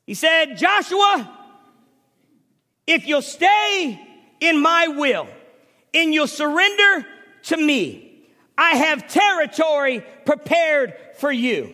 He 0.05 0.13
said, 0.13 0.57
Joshua, 0.57 1.37
if 2.85 3.07
you'll 3.07 3.21
stay 3.21 3.99
in 4.39 4.61
my 4.61 4.87
will 4.87 5.27
and 5.93 6.13
you'll 6.13 6.27
surrender 6.27 7.05
to 7.43 7.57
me, 7.57 8.27
I 8.57 8.71
have 8.71 9.07
territory 9.07 10.03
prepared 10.25 10.93
for 11.17 11.31
you. 11.31 11.73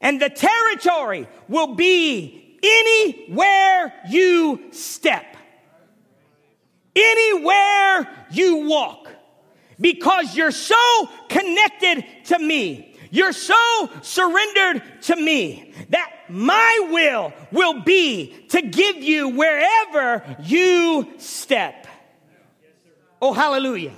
And 0.00 0.20
the 0.20 0.28
territory 0.28 1.26
will 1.48 1.74
be 1.74 2.58
anywhere 2.62 3.94
you 4.10 4.68
step, 4.72 5.24
anywhere 6.94 8.26
you 8.32 8.68
walk, 8.68 9.08
because 9.80 10.36
you're 10.36 10.50
so 10.50 11.08
connected 11.28 12.04
to 12.24 12.38
me. 12.38 12.95
You're 13.10 13.32
so 13.32 13.90
surrendered 14.02 14.82
to 15.02 15.16
me 15.16 15.72
that 15.90 16.10
my 16.28 16.88
will 16.90 17.32
will 17.52 17.82
be 17.82 18.46
to 18.50 18.62
give 18.62 18.96
you 18.96 19.30
wherever 19.30 20.36
you 20.42 21.14
step. 21.18 21.86
Oh, 23.20 23.32
hallelujah. 23.32 23.94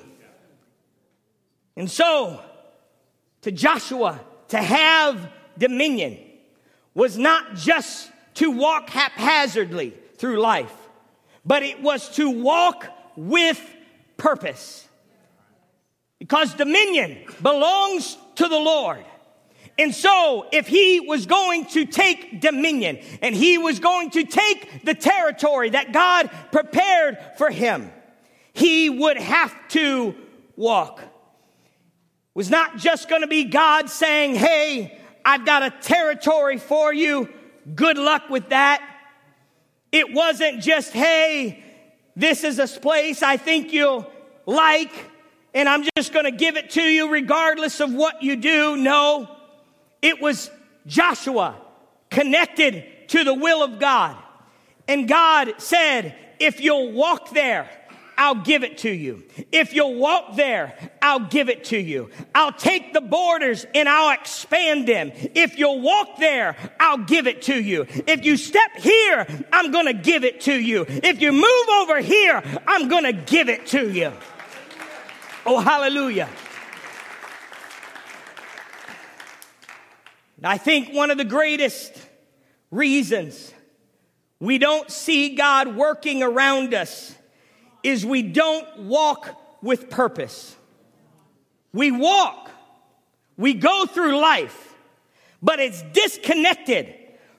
And 1.77 1.91
so, 1.91 2.41
to 3.43 3.53
Joshua, 3.53 4.21
to 4.49 4.59
have 4.59 5.31
dominion 5.59 6.19
was 6.95 7.17
not 7.17 7.55
just 7.55 8.11
to 8.35 8.50
walk 8.50 8.91
haphazardly 8.91 9.95
through 10.17 10.41
life, 10.41 10.75
but 11.45 11.62
it 11.62 11.81
was 11.81 12.09
to 12.11 12.31
walk 12.31 12.87
with 13.17 13.61
purpose. 14.17 14.87
Because 16.19 16.55
dominion 16.55 17.25
belongs 17.43 18.17
to 18.38 18.49
the 18.49 18.59
Lord. 18.59 19.04
And 19.78 19.95
so, 19.95 20.49
if 20.50 20.66
he 20.66 20.99
was 20.99 21.26
going 21.26 21.66
to 21.66 21.85
take 21.85 22.40
dominion 22.40 22.99
and 23.23 23.33
he 23.33 23.59
was 23.59 23.78
going 23.78 24.11
to 24.11 24.25
take 24.25 24.85
the 24.85 24.95
territory 24.95 25.71
that 25.71 25.92
God 25.92 26.30
prepared 26.50 27.18
for 27.37 27.49
him, 27.49 27.92
he 28.52 28.90
would 28.90 29.18
have 29.18 29.54
to 29.68 30.16
walk. 30.57 31.00
It 31.00 31.09
was 32.35 32.50
not 32.50 32.76
just 32.76 33.09
going 33.09 33.23
to 33.23 33.28
be 33.28 33.45
God 33.45 33.88
saying, 33.88 34.35
Hey, 34.35 34.99
I've 35.25 35.47
got 35.47 35.62
a 35.62 35.71
territory 35.71 36.59
for 36.59 36.92
you. 36.92 37.28
Good 37.73 37.99
luck 37.99 38.30
with 38.30 38.49
that. 38.49 38.83
It 39.92 40.12
wasn't 40.12 40.61
just, 40.61 40.92
Hey, 40.92 41.62
this 42.16 42.42
is 42.42 42.59
a 42.59 42.66
place 42.66 43.23
I 43.23 43.37
think 43.37 43.73
you'll 43.73 44.11
like, 44.45 44.92
and 45.59 45.69
I'm 45.69 45.85
just 45.97 46.12
going 46.12 46.25
to 46.25 46.31
give 46.31 46.57
it 46.57 46.71
to 46.71 46.83
you 46.83 47.11
regardless 47.11 47.81
of 47.81 47.93
what 47.93 48.23
you 48.23 48.37
do. 48.37 48.77
No. 48.77 49.29
It 50.00 50.21
was 50.21 50.53
Joshua 50.87 51.57
connected 52.11 52.85
to 53.09 53.25
the 53.25 53.35
will 53.35 53.65
of 53.65 53.81
God. 53.81 54.17
And 54.87 55.09
God 55.09 55.55
said, 55.59 56.15
if 56.38 56.61
you'll 56.61 56.93
walk 56.93 57.31
there, 57.31 57.69
I'll 58.17 58.37
give 58.37 58.62
it 58.62 58.79
to 58.79 58.91
you. 58.91 59.25
If 59.50 59.75
you'll 59.75 59.97
walk 59.97 60.37
there, 60.37 60.77
I'll 61.03 61.27
give 61.27 61.49
it 61.49 61.65
to 61.65 61.77
you. 61.77 62.11
I'll 62.37 62.53
take 62.53 62.93
the 62.93 63.00
borders 63.00 63.67
and 63.75 63.88
I'll 63.88 64.15
expand 64.15 64.87
them. 64.87 65.11
If 65.35 65.59
you'll 65.59 65.81
walk 65.81 66.19
there, 66.19 66.55
I'll 66.79 66.99
give 66.99 67.27
it 67.27 67.43
to 67.43 67.61
you. 67.61 67.85
If 68.07 68.25
you 68.25 68.37
step 68.37 68.77
here, 68.77 69.27
I'm 69.53 69.73
going 69.73 69.87
to 69.87 69.93
give 69.93 70.23
it 70.23 70.43
to 70.43 70.55
you. 70.55 70.87
If 70.88 71.21
you 71.21 71.33
move 71.33 71.69
over 71.81 72.00
here, 72.00 72.45
I'm 72.65 72.88
going 72.88 73.05
to 73.05 73.12
give 73.12 73.49
it 73.49 73.67
to 73.69 73.91
you. 73.91 74.12
Oh, 75.50 75.61
hallelujah. 75.61 76.28
I 80.45 80.59
think 80.59 80.93
one 80.93 81.11
of 81.11 81.17
the 81.17 81.25
greatest 81.25 81.90
reasons 82.71 83.55
we 84.40 84.59
don't 84.59 84.90
see 84.90 85.37
God 85.37 85.75
working 85.75 86.23
around 86.23 86.75
us 86.75 87.14
is 87.83 88.05
we 88.05 88.21
don't 88.21 88.81
walk 88.81 89.62
with 89.62 89.88
purpose. 89.88 90.55
We 91.73 91.93
walk, 91.93 92.50
we 93.38 93.55
go 93.55 93.87
through 93.87 94.21
life, 94.21 94.75
but 95.40 95.61
it's 95.61 95.83
disconnected 95.94 96.94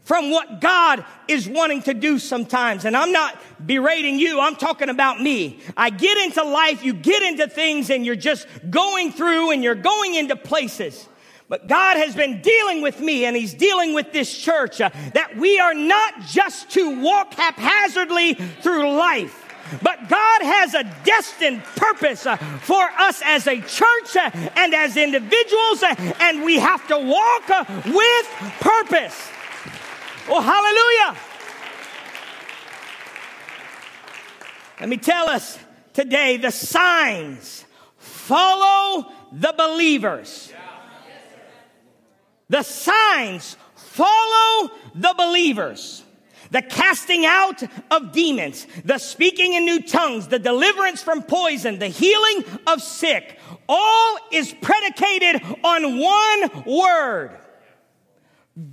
from 0.09 0.31
what 0.31 0.59
God 0.59 1.05
is 1.27 1.47
wanting 1.47 1.83
to 1.83 1.93
do 1.93 2.17
sometimes. 2.17 2.83
And 2.83 2.97
I'm 2.97 3.11
not 3.11 3.39
berating 3.63 4.17
you, 4.17 4.39
I'm 4.39 4.55
talking 4.55 4.89
about 4.89 5.21
me. 5.21 5.59
I 5.77 5.91
get 5.91 6.17
into 6.17 6.43
life, 6.43 6.83
you 6.83 6.93
get 6.93 7.21
into 7.21 7.47
things, 7.47 7.91
and 7.91 8.03
you're 8.03 8.15
just 8.15 8.47
going 8.71 9.11
through 9.11 9.51
and 9.51 9.63
you're 9.63 9.75
going 9.75 10.15
into 10.15 10.35
places. 10.35 11.07
But 11.47 11.67
God 11.67 11.97
has 11.97 12.15
been 12.15 12.41
dealing 12.41 12.81
with 12.81 12.99
me 12.99 13.25
and 13.25 13.35
He's 13.37 13.53
dealing 13.53 13.93
with 13.93 14.11
this 14.11 14.35
church 14.35 14.81
uh, 14.81 14.89
that 15.13 15.37
we 15.37 15.59
are 15.59 15.75
not 15.75 16.21
just 16.21 16.71
to 16.71 17.03
walk 17.03 17.35
haphazardly 17.35 18.33
through 18.33 18.91
life. 18.91 19.45
But 19.83 20.09
God 20.09 20.41
has 20.41 20.73
a 20.73 20.85
destined 21.03 21.63
purpose 21.75 22.25
uh, 22.25 22.37
for 22.37 22.81
us 22.81 23.21
as 23.23 23.45
a 23.45 23.61
church 23.61 24.15
uh, 24.15 24.31
and 24.55 24.73
as 24.73 24.97
individuals, 24.97 25.83
uh, 25.83 25.93
and 26.19 26.43
we 26.43 26.57
have 26.57 26.87
to 26.87 26.97
walk 26.97 27.67
with 27.85 28.27
purpose. 28.59 29.33
Oh, 30.31 30.41
hallelujah. 30.41 31.19
Let 34.79 34.89
me 34.89 34.97
tell 34.97 35.27
us 35.27 35.57
today 35.93 36.37
the 36.37 36.51
signs 36.51 37.65
follow 37.97 39.11
the 39.31 39.53
believers. 39.57 40.53
The 42.47 42.63
signs 42.63 43.57
follow 43.75 44.71
the 44.93 45.15
believers. 45.17 46.03
The 46.51 46.61
casting 46.61 47.25
out 47.25 47.61
of 47.91 48.11
demons, 48.11 48.65
the 48.83 48.97
speaking 48.97 49.53
in 49.53 49.65
new 49.65 49.81
tongues, 49.81 50.27
the 50.27 50.39
deliverance 50.39 51.03
from 51.03 51.21
poison, 51.21 51.77
the 51.77 51.87
healing 51.87 52.43
of 52.65 52.81
sick, 52.81 53.37
all 53.67 54.17
is 54.31 54.55
predicated 54.61 55.43
on 55.63 55.99
one 55.99 56.63
word. 56.65 57.37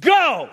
Go. 0.01 0.49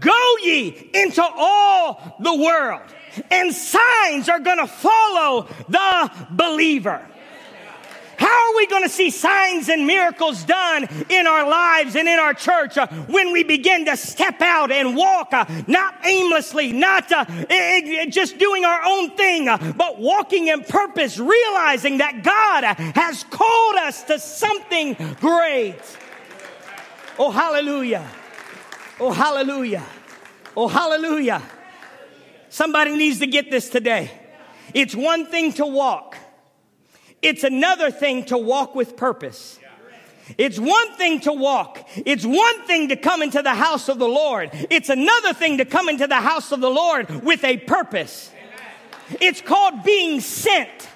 Go 0.00 0.36
ye 0.42 0.90
into 0.92 1.22
all 1.22 2.16
the 2.20 2.34
world 2.34 2.82
and 3.30 3.54
signs 3.54 4.28
are 4.28 4.40
going 4.40 4.58
to 4.58 4.66
follow 4.66 5.48
the 5.68 6.10
believer. 6.30 7.04
How 8.18 8.50
are 8.50 8.56
we 8.56 8.66
going 8.66 8.82
to 8.82 8.88
see 8.88 9.10
signs 9.10 9.68
and 9.68 9.86
miracles 9.86 10.42
done 10.42 10.88
in 11.08 11.28
our 11.28 11.48
lives 11.48 11.94
and 11.94 12.08
in 12.08 12.18
our 12.18 12.34
church 12.34 12.76
uh, 12.76 12.88
when 13.06 13.32
we 13.32 13.44
begin 13.44 13.84
to 13.84 13.96
step 13.96 14.40
out 14.40 14.72
and 14.72 14.96
walk, 14.96 15.32
uh, 15.32 15.44
not 15.68 15.94
aimlessly, 16.04 16.72
not 16.72 17.10
uh, 17.12 17.24
just 18.08 18.38
doing 18.38 18.64
our 18.64 18.80
own 18.84 19.10
thing, 19.12 19.48
uh, 19.48 19.72
but 19.76 20.00
walking 20.00 20.48
in 20.48 20.64
purpose, 20.64 21.16
realizing 21.16 21.98
that 21.98 22.24
God 22.24 22.64
has 22.96 23.22
called 23.22 23.76
us 23.76 24.02
to 24.04 24.18
something 24.18 24.94
great? 25.20 25.76
Oh, 27.20 27.30
hallelujah. 27.30 28.04
Oh, 29.00 29.12
hallelujah. 29.12 29.84
Oh, 30.56 30.66
hallelujah. 30.66 31.42
Somebody 32.48 32.96
needs 32.96 33.20
to 33.20 33.26
get 33.26 33.50
this 33.50 33.68
today. 33.68 34.10
It's 34.74 34.94
one 34.94 35.26
thing 35.26 35.52
to 35.54 35.66
walk. 35.66 36.16
It's 37.22 37.44
another 37.44 37.90
thing 37.90 38.24
to 38.26 38.38
walk 38.38 38.74
with 38.74 38.96
purpose. 38.96 39.58
It's 40.36 40.58
one 40.58 40.92
thing 40.94 41.20
to 41.20 41.32
walk. 41.32 41.88
It's 41.96 42.24
one 42.24 42.66
thing 42.66 42.88
to 42.88 42.96
come 42.96 43.22
into 43.22 43.40
the 43.40 43.54
house 43.54 43.88
of 43.88 43.98
the 43.98 44.08
Lord. 44.08 44.50
It's 44.68 44.88
another 44.88 45.32
thing 45.32 45.58
to 45.58 45.64
come 45.64 45.88
into 45.88 46.06
the 46.06 46.16
house 46.16 46.52
of 46.52 46.60
the 46.60 46.70
Lord 46.70 47.08
with 47.22 47.44
a 47.44 47.56
purpose. 47.56 48.30
It's 49.20 49.40
called 49.40 49.84
being 49.84 50.20
sent. 50.20 50.88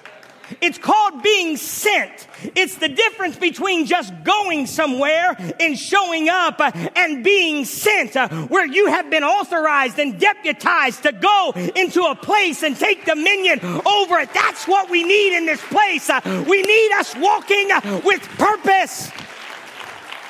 It's 0.61 0.77
called 0.77 1.23
being 1.23 1.57
sent. 1.57 2.27
It's 2.55 2.75
the 2.75 2.89
difference 2.89 3.35
between 3.37 3.85
just 3.85 4.13
going 4.23 4.67
somewhere 4.67 5.35
and 5.59 5.77
showing 5.77 6.29
up 6.29 6.59
and 6.95 7.23
being 7.23 7.65
sent, 7.65 8.15
uh, 8.15 8.29
where 8.47 8.65
you 8.65 8.87
have 8.87 9.09
been 9.09 9.23
authorized 9.23 9.99
and 9.99 10.19
deputized 10.19 11.03
to 11.03 11.11
go 11.11 11.53
into 11.75 12.03
a 12.03 12.15
place 12.15 12.63
and 12.63 12.77
take 12.77 13.05
dominion 13.05 13.59
over 13.63 14.19
it. 14.19 14.33
That's 14.33 14.67
what 14.67 14.89
we 14.89 15.03
need 15.03 15.37
in 15.37 15.45
this 15.45 15.61
place. 15.61 16.09
Uh, 16.09 16.45
we 16.47 16.61
need 16.61 16.91
us 16.93 17.15
walking 17.15 17.71
uh, 17.71 18.01
with 18.03 18.21
purpose. 18.37 19.11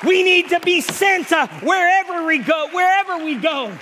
We 0.06 0.22
need 0.22 0.50
to 0.50 0.60
be 0.60 0.80
sent 0.82 1.30
wherever 1.62 2.26
we 2.26 2.38
go, 2.38 2.68
wherever 2.72 3.24
we 3.24 3.36
go. 3.36 3.72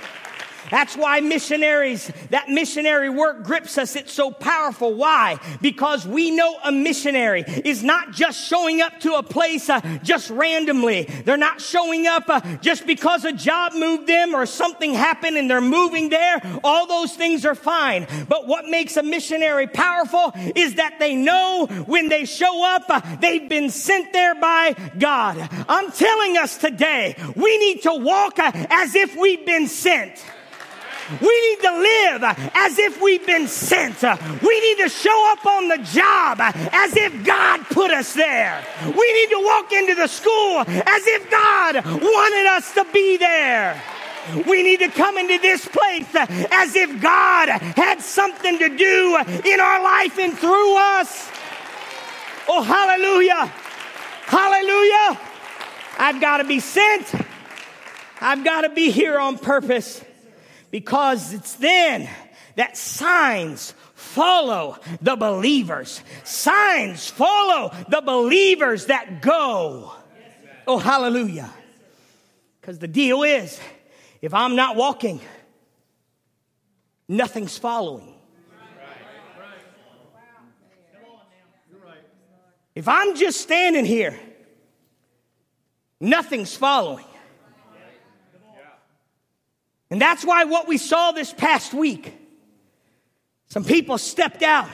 That's 0.73 0.97
why 0.97 1.19
missionaries, 1.19 2.11
that 2.31 2.49
missionary 2.49 3.07
work 3.07 3.43
grips 3.43 3.77
us. 3.77 3.95
It's 3.95 4.11
so 4.11 4.31
powerful. 4.31 4.95
Why? 4.95 5.37
Because 5.61 6.07
we 6.07 6.31
know 6.31 6.57
a 6.63 6.71
missionary 6.71 7.41
is 7.41 7.83
not 7.83 8.09
just 8.09 8.43
showing 8.43 8.81
up 8.81 8.99
to 9.01 9.13
a 9.13 9.21
place 9.21 9.69
uh, 9.69 9.81
just 10.01 10.31
randomly. 10.31 11.03
They're 11.03 11.37
not 11.37 11.61
showing 11.61 12.07
up 12.07 12.27
uh, 12.27 12.41
just 12.57 12.87
because 12.87 13.23
a 13.23 13.31
job 13.31 13.73
moved 13.75 14.07
them 14.07 14.33
or 14.33 14.47
something 14.47 14.95
happened 14.95 15.37
and 15.37 15.47
they're 15.47 15.61
moving 15.61 16.09
there. 16.09 16.41
All 16.63 16.87
those 16.87 17.13
things 17.13 17.45
are 17.45 17.53
fine. 17.53 18.07
But 18.27 18.47
what 18.47 18.65
makes 18.65 18.97
a 18.97 19.03
missionary 19.03 19.67
powerful 19.67 20.31
is 20.55 20.73
that 20.77 20.95
they 20.97 21.15
know 21.15 21.67
when 21.85 22.09
they 22.09 22.25
show 22.25 22.65
up, 22.65 22.85
uh, 22.89 22.99
they've 23.17 23.47
been 23.47 23.69
sent 23.69 24.11
there 24.11 24.33
by 24.33 24.73
God. 24.97 25.37
I'm 25.69 25.91
telling 25.91 26.37
us 26.37 26.57
today, 26.57 27.15
we 27.35 27.59
need 27.59 27.83
to 27.83 27.93
walk 27.93 28.39
uh, 28.39 28.51
as 28.71 28.95
if 28.95 29.15
we've 29.15 29.45
been 29.45 29.67
sent. 29.67 30.19
We 31.21 31.49
need 31.49 31.61
to 31.61 31.71
live 31.71 32.23
as 32.53 32.79
if 32.79 33.01
we've 33.01 33.25
been 33.25 33.47
sent. 33.47 34.01
We 34.41 34.59
need 34.59 34.83
to 34.83 34.89
show 34.89 35.31
up 35.31 35.45
on 35.45 35.67
the 35.67 35.77
job 35.77 36.37
as 36.39 36.95
if 36.95 37.25
God 37.25 37.61
put 37.65 37.91
us 37.91 38.13
there. 38.13 38.63
We 38.85 39.13
need 39.13 39.29
to 39.31 39.41
walk 39.43 39.71
into 39.71 39.95
the 39.95 40.07
school 40.07 40.61
as 40.67 41.07
if 41.07 41.29
God 41.29 41.75
wanted 41.85 42.47
us 42.47 42.73
to 42.75 42.85
be 42.93 43.17
there. 43.17 43.81
We 44.47 44.63
need 44.63 44.79
to 44.79 44.87
come 44.87 45.17
into 45.17 45.37
this 45.39 45.65
place 45.65 46.07
as 46.15 46.75
if 46.75 47.01
God 47.01 47.49
had 47.49 48.01
something 48.01 48.57
to 48.59 48.69
do 48.69 49.17
in 49.45 49.59
our 49.59 49.83
life 49.83 50.17
and 50.17 50.37
through 50.37 50.77
us. 50.77 51.29
Oh, 52.47 52.61
hallelujah! 52.61 53.51
Hallelujah! 54.25 55.19
I've 55.97 56.21
got 56.21 56.37
to 56.37 56.45
be 56.45 56.59
sent. 56.59 57.13
I've 58.21 58.43
got 58.45 58.61
to 58.61 58.69
be 58.69 58.91
here 58.91 59.19
on 59.19 59.37
purpose 59.37 60.03
because 60.73 61.33
it's 61.33 61.53
then 61.53 62.09
that 62.55 62.75
signs 62.75 63.75
follow 63.93 64.75
the 65.03 65.15
believers. 65.15 66.01
Signs 66.23 67.07
follow 67.07 67.71
the 67.89 68.01
believers 68.01 68.87
that 68.87 69.21
go. 69.21 69.93
Oh, 70.65 70.79
hallelujah. 70.79 71.47
Because 72.59 72.79
the 72.79 72.87
deal 72.87 73.21
is, 73.21 73.59
if 74.19 74.33
I'm 74.33 74.55
not 74.55 74.75
walking, 74.75 75.21
nothing's 77.07 77.55
following. 77.55 78.15
If 82.73 82.87
I'm 82.87 83.15
just 83.15 83.41
standing 83.41 83.85
here, 83.85 84.19
nothing's 85.99 86.55
following. 86.55 87.05
And 89.93 90.01
that's 90.01 90.25
why 90.25 90.45
what 90.45 90.67
we 90.67 90.79
saw 90.79 91.11
this 91.11 91.31
past 91.31 91.71
week, 91.71 92.17
some 93.49 93.63
people 93.63 93.99
stepped 93.99 94.41
out. 94.41 94.67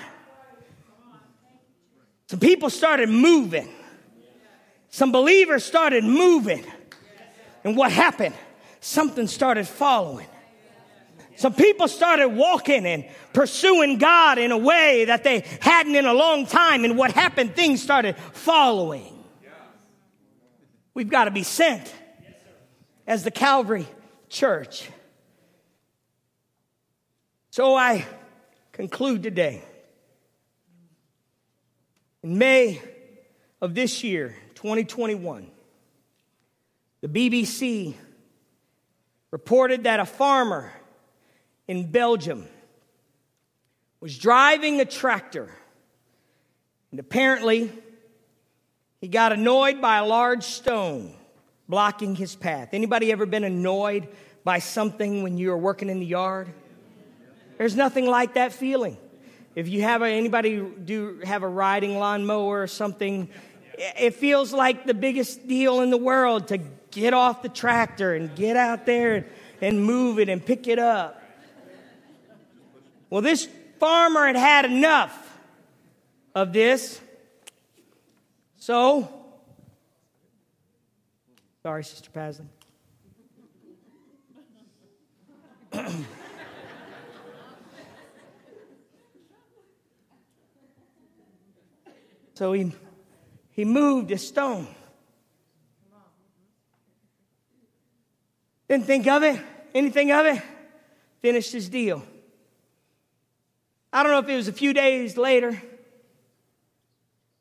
Some 2.30 2.40
people 2.40 2.70
started 2.70 3.10
moving. 3.10 3.68
Some 4.88 5.12
believers 5.12 5.66
started 5.66 6.06
moving. 6.06 6.64
And 7.66 7.76
what 7.76 7.92
happened? 7.92 8.34
Something 8.80 9.28
started 9.28 9.68
following. 9.68 10.26
Some 11.36 11.54
people 11.54 11.90
started 11.90 12.30
walking 12.30 12.86
and 12.86 13.04
pursuing 13.34 13.98
God 13.98 14.38
in 14.38 14.54
a 14.54 14.58
way 14.58 15.04
that 15.04 15.26
they 15.26 15.44
hadn't 15.60 15.96
in 15.96 16.06
a 16.06 16.14
long 16.14 16.46
time. 16.46 16.86
And 16.86 16.98
what 16.98 17.12
happened? 17.12 17.58
Things 17.58 17.84
started 17.84 18.16
following. 18.32 19.22
We've 20.94 21.10
got 21.10 21.26
to 21.26 21.32
be 21.32 21.44
sent 21.44 21.94
as 23.06 23.26
the 23.26 23.32
Calvary 23.32 23.86
Church. 24.30 24.90
So 27.52 27.76
I 27.76 28.06
conclude 28.72 29.24
today. 29.24 29.64
In 32.22 32.38
May 32.38 32.82
of 33.62 33.74
this 33.74 34.04
year, 34.04 34.36
2021, 34.56 35.50
the 37.02 37.08
BBC 37.08 37.96
reported 39.32 39.86
that 39.86 40.00
a 40.00 40.06
farmer 40.06 40.72
in 41.68 41.90
Belgium 41.90 42.48
was 44.00 44.18
driving 44.18 44.80
a 44.80 44.86
tractor 44.86 45.50
and 46.92 47.00
apparently 47.00 47.72
he 49.02 49.08
got 49.08 49.32
annoyed 49.32 49.82
by 49.82 49.98
a 49.98 50.06
large 50.06 50.44
stone 50.44 51.14
blocking 51.68 52.16
his 52.16 52.36
path. 52.36 52.70
Anybody 52.74 53.12
ever 53.12 53.26
been 53.26 53.44
annoyed 53.44 54.08
by 54.44 54.60
something 54.60 55.24
when 55.24 55.38
you 55.38 55.50
were 55.50 55.58
working 55.58 55.90
in 55.90 56.00
the 56.00 56.06
yard? 56.06 56.50
There's 57.60 57.76
nothing 57.76 58.08
like 58.08 58.36
that 58.36 58.54
feeling. 58.54 58.98
If 59.54 59.68
you 59.68 59.82
have 59.82 60.02
a, 60.02 60.08
anybody 60.08 60.62
do 60.62 61.20
have 61.26 61.44
a 61.44 61.48
riding 61.48 62.00
lawnmower 62.00 62.62
or 62.62 62.68
something, 62.68 63.28
it 63.78 64.16
feels 64.16 64.54
like 64.54 64.86
the 64.86 64.94
biggest 64.94 65.46
deal 65.46 65.82
in 65.82 65.90
the 65.90 65.98
world 65.98 66.48
to 66.48 66.60
get 66.90 67.14
off 67.14 67.42
the 67.42 67.50
tractor 67.50 68.16
and 68.16 68.34
get 68.34 68.56
out 68.56 68.86
there 68.86 69.26
and 69.60 69.84
move 69.84 70.20
it 70.20 70.30
and 70.30 70.44
pick 70.44 70.70
it 70.70 70.80
up. 70.80 71.22
Well, 73.10 73.22
this 73.22 73.50
farmer 73.78 74.28
had 74.28 74.38
had 74.38 74.64
enough 74.64 75.38
of 76.34 76.54
this. 76.54 77.02
So, 78.56 79.10
sorry, 81.62 81.84
Sister 81.84 82.10
Pasley. 82.10 82.46
So 92.40 92.54
he, 92.54 92.72
he 93.52 93.66
moved 93.66 94.12
a 94.12 94.18
stone. 94.18 94.66
Didn't 98.70 98.86
think 98.86 99.08
of 99.08 99.24
it, 99.24 99.42
anything 99.76 100.10
of 100.14 100.26
it. 100.26 100.42
Finished 101.22 101.52
his 101.52 101.68
deal. 101.68 102.02
I 103.92 104.04
don't 104.04 104.14
know 104.14 104.20
if 104.20 104.30
it 104.30 104.38
was 104.38 104.48
a 104.48 104.54
few 104.54 104.72
days 104.72 105.18
later. 105.18 105.62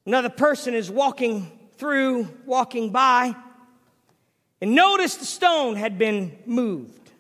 Another 0.04 0.30
person 0.30 0.74
is 0.74 0.90
walking 0.90 1.48
through, 1.76 2.26
walking 2.44 2.90
by, 2.90 3.36
and 4.60 4.74
noticed 4.74 5.20
the 5.20 5.26
stone 5.26 5.76
had 5.76 5.96
been 5.96 6.36
moved. 6.44 7.12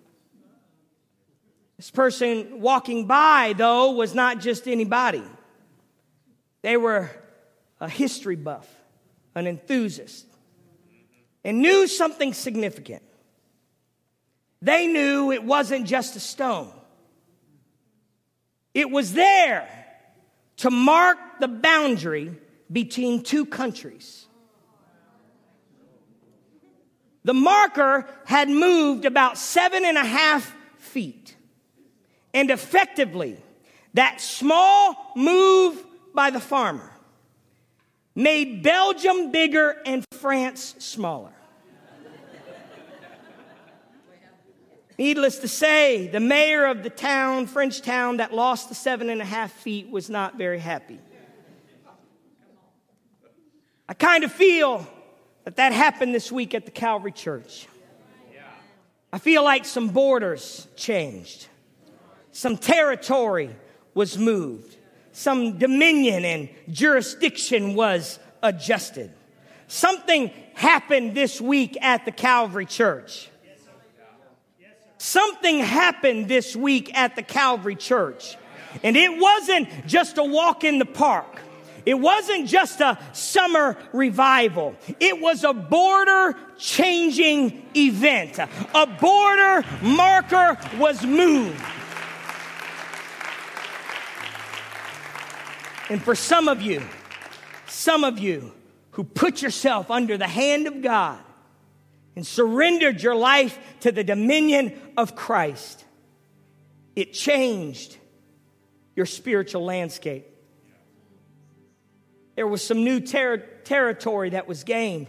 This 1.76 1.92
person 1.92 2.60
walking 2.60 3.06
by, 3.06 3.54
though, 3.56 3.92
was 3.92 4.16
not 4.16 4.40
just 4.40 4.66
anybody. 4.66 5.22
They 6.62 6.76
were 6.76 7.08
a 7.80 7.88
history 7.88 8.36
buff, 8.36 8.68
an 9.34 9.46
enthusiast, 9.46 10.26
and 11.44 11.60
knew 11.60 11.86
something 11.86 12.32
significant. 12.34 13.02
They 14.60 14.86
knew 14.86 15.30
it 15.30 15.44
wasn't 15.44 15.86
just 15.86 16.16
a 16.16 16.20
stone, 16.20 16.72
it 18.74 18.90
was 18.90 19.12
there 19.12 19.68
to 20.58 20.70
mark 20.70 21.18
the 21.40 21.48
boundary 21.48 22.36
between 22.70 23.22
two 23.22 23.46
countries. 23.46 24.26
The 27.24 27.34
marker 27.34 28.06
had 28.24 28.48
moved 28.48 29.04
about 29.04 29.36
seven 29.38 29.84
and 29.84 29.98
a 29.98 30.04
half 30.04 30.54
feet. 30.78 31.36
And 32.32 32.50
effectively, 32.50 33.36
that 33.94 34.20
small 34.20 35.12
move 35.14 35.84
by 36.14 36.30
the 36.30 36.40
farmer 36.40 36.90
made 38.18 38.64
Belgium 38.64 39.30
bigger 39.30 39.76
and 39.86 40.04
France 40.14 40.74
smaller. 40.80 41.30
Needless 44.98 45.38
to 45.38 45.48
say, 45.48 46.08
the 46.08 46.18
mayor 46.18 46.66
of 46.66 46.82
the 46.82 46.90
town, 46.90 47.46
French 47.46 47.80
town, 47.80 48.16
that 48.16 48.34
lost 48.34 48.68
the 48.68 48.74
seven 48.74 49.08
and 49.08 49.22
a 49.22 49.24
half 49.24 49.52
feet 49.52 49.88
was 49.88 50.10
not 50.10 50.36
very 50.36 50.58
happy. 50.58 50.98
I 53.88 53.94
kind 53.94 54.24
of 54.24 54.32
feel 54.32 54.84
that 55.44 55.54
that 55.54 55.72
happened 55.72 56.12
this 56.12 56.32
week 56.32 56.56
at 56.56 56.64
the 56.64 56.72
Calvary 56.72 57.12
Church. 57.12 57.68
I 59.12 59.18
feel 59.18 59.44
like 59.44 59.64
some 59.64 59.90
borders 59.90 60.66
changed, 60.74 61.46
some 62.32 62.56
territory 62.56 63.54
was 63.94 64.18
moved 64.18 64.77
some 65.18 65.58
dominion 65.58 66.24
and 66.24 66.48
jurisdiction 66.70 67.74
was 67.74 68.20
adjusted. 68.40 69.10
Something 69.66 70.30
happened 70.54 71.16
this 71.16 71.40
week 71.40 71.76
at 71.82 72.04
the 72.04 72.12
Calvary 72.12 72.66
Church. 72.66 73.28
Something 74.96 75.58
happened 75.58 76.28
this 76.28 76.54
week 76.54 76.96
at 76.96 77.16
the 77.16 77.24
Calvary 77.24 77.74
Church. 77.74 78.36
And 78.84 78.96
it 78.96 79.20
wasn't 79.20 79.68
just 79.88 80.18
a 80.18 80.24
walk 80.24 80.62
in 80.62 80.78
the 80.78 80.86
park. 80.86 81.40
It 81.84 81.98
wasn't 81.98 82.46
just 82.46 82.80
a 82.80 82.96
summer 83.12 83.76
revival. 83.92 84.76
It 85.00 85.20
was 85.20 85.42
a 85.42 85.52
border 85.52 86.36
changing 86.58 87.66
event. 87.74 88.38
A 88.38 88.86
border 88.86 89.64
marker 89.82 90.56
was 90.78 91.04
moved. 91.04 91.60
And 95.88 96.02
for 96.02 96.14
some 96.14 96.48
of 96.48 96.60
you, 96.60 96.82
some 97.66 98.04
of 98.04 98.18
you 98.18 98.52
who 98.92 99.04
put 99.04 99.42
yourself 99.42 99.90
under 99.90 100.16
the 100.16 100.26
hand 100.26 100.66
of 100.66 100.82
God 100.82 101.18
and 102.16 102.26
surrendered 102.26 103.02
your 103.02 103.14
life 103.14 103.58
to 103.80 103.92
the 103.92 104.04
dominion 104.04 104.78
of 104.96 105.14
Christ, 105.14 105.84
it 106.96 107.12
changed 107.12 107.96
your 108.96 109.06
spiritual 109.06 109.64
landscape. 109.64 110.26
There 112.34 112.46
was 112.46 112.62
some 112.62 112.84
new 112.84 113.00
ter- 113.00 113.38
territory 113.38 114.30
that 114.30 114.46
was 114.48 114.64
gained. 114.64 115.06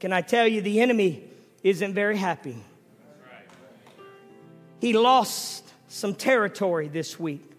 Can 0.00 0.12
I 0.12 0.22
tell 0.22 0.48
you, 0.48 0.62
the 0.62 0.80
enemy 0.80 1.24
isn't 1.62 1.94
very 1.94 2.16
happy. 2.16 2.56
he 4.80 4.94
lost 4.94 5.70
some 5.88 6.14
territory 6.14 6.88
this 6.88 7.20
week. 7.20 7.49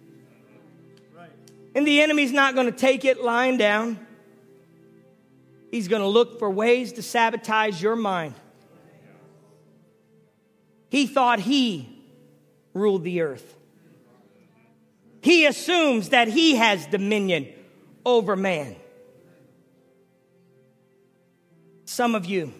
And 1.73 1.87
the 1.87 2.01
enemy's 2.01 2.31
not 2.31 2.53
going 2.53 2.65
to 2.67 2.77
take 2.77 3.05
it 3.05 3.23
lying 3.23 3.57
down. 3.57 4.05
He's 5.71 5.87
going 5.87 6.01
to 6.01 6.07
look 6.07 6.37
for 6.37 6.49
ways 6.49 6.93
to 6.93 7.01
sabotage 7.01 7.81
your 7.81 7.95
mind. 7.95 8.35
He 10.89 11.07
thought 11.07 11.39
he 11.39 11.87
ruled 12.73 13.05
the 13.05 13.21
earth. 13.21 13.55
He 15.21 15.45
assumes 15.45 16.09
that 16.09 16.27
he 16.27 16.55
has 16.55 16.85
dominion 16.87 17.47
over 18.05 18.35
man. 18.35 18.75
Some 21.85 22.15
of 22.15 22.25
you 22.25 22.53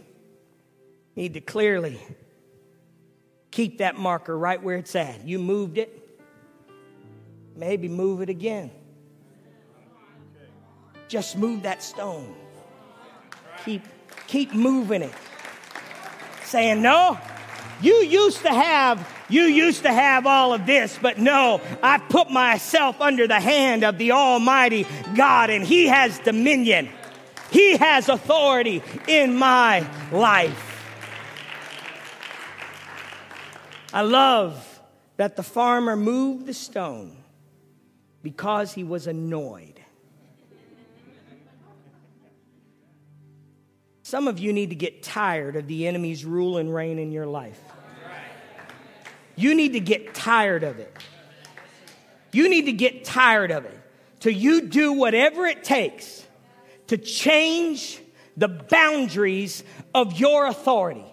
need 1.16 1.34
to 1.34 1.42
clearly 1.42 2.00
keep 3.50 3.80
that 3.80 3.98
marker 3.98 4.38
right 4.38 4.62
where 4.62 4.78
it's 4.78 4.96
at. 4.96 5.28
You 5.28 5.40
moved 5.40 5.78
it, 5.78 6.20
maybe 7.56 7.90
move 7.90 8.22
it 8.22 8.30
again. 8.30 8.72
Just 11.12 11.38
move 11.38 11.64
that 11.64 11.84
stone. 11.84 12.34
Keep, 13.66 13.82
keep 14.28 14.54
moving 14.54 15.02
it. 15.02 15.12
Saying, 16.46 16.82
no, 16.82 17.20
you 17.82 17.96
used 17.96 18.44
to 18.44 18.50
have, 18.50 19.06
you 19.28 19.42
used 19.42 19.82
to 19.82 19.92
have 19.92 20.26
all 20.26 20.54
of 20.54 20.66
this, 20.66 20.98
but 21.02 21.18
no, 21.18 21.60
I 21.84 21.98
put 21.98 22.32
myself 22.32 23.02
under 23.02 23.28
the 23.28 23.42
hand 23.42 23.84
of 23.84 23.98
the 23.98 24.14
Almighty 24.14 24.88
God 25.14 25.50
and 25.50 25.66
He 25.66 25.88
has 25.88 26.18
dominion. 26.20 26.88
He 27.52 27.76
has 27.76 28.08
authority 28.08 28.82
in 29.06 29.36
my 29.38 29.86
life. 30.14 30.70
I 33.94 34.04
love 34.04 34.80
that 35.18 35.36
the 35.36 35.44
farmer 35.44 35.98
moved 35.98 36.46
the 36.46 36.54
stone 36.54 37.18
because 38.24 38.72
he 38.72 38.86
was 38.86 39.08
annoyed. 39.08 39.81
Some 44.12 44.28
of 44.28 44.40
you 44.40 44.52
need 44.52 44.72
to 44.72 44.76
get 44.76 45.04
tired 45.04 45.56
of 45.56 45.68
the 45.68 45.88
enemy's 45.88 46.26
rule 46.26 46.58
and 46.58 46.76
reign 46.76 47.00
in 47.00 47.14
your 47.14 47.26
life. 47.26 47.58
You 49.38 49.56
need 49.56 49.72
to 49.72 49.80
get 49.80 50.14
tired 50.14 50.66
of 50.66 50.80
it. 50.80 50.94
You 52.34 52.50
need 52.50 52.66
to 52.66 52.74
get 52.74 53.06
tired 53.06 53.52
of 53.52 53.64
it 53.64 53.80
till 54.20 54.34
you 54.34 54.68
do 54.68 54.92
whatever 54.92 55.46
it 55.46 55.64
takes 55.64 56.28
to 56.88 56.98
change 56.98 58.02
the 58.36 58.50
boundaries 58.50 59.64
of 59.96 60.20
your 60.20 60.46
authority 60.46 61.06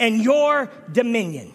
and 0.00 0.20
your 0.20 0.72
dominion. 0.90 1.54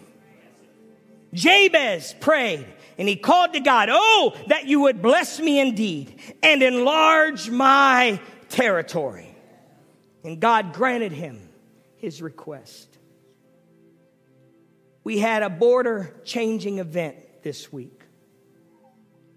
Jabez 1.34 2.14
prayed 2.20 2.64
and 2.96 3.06
he 3.06 3.16
called 3.16 3.52
to 3.52 3.60
God, 3.60 3.90
Oh, 3.92 4.34
that 4.46 4.64
you 4.64 4.80
would 4.80 5.02
bless 5.02 5.38
me 5.38 5.60
indeed 5.60 6.18
and 6.42 6.62
enlarge 6.62 7.50
my 7.50 8.18
territory. 8.48 9.23
And 10.24 10.40
God 10.40 10.72
granted 10.72 11.12
him 11.12 11.48
his 11.96 12.22
request. 12.22 12.98
We 15.04 15.18
had 15.18 15.42
a 15.42 15.50
border 15.50 16.14
changing 16.24 16.78
event 16.78 17.16
this 17.42 17.70
week, 17.72 18.00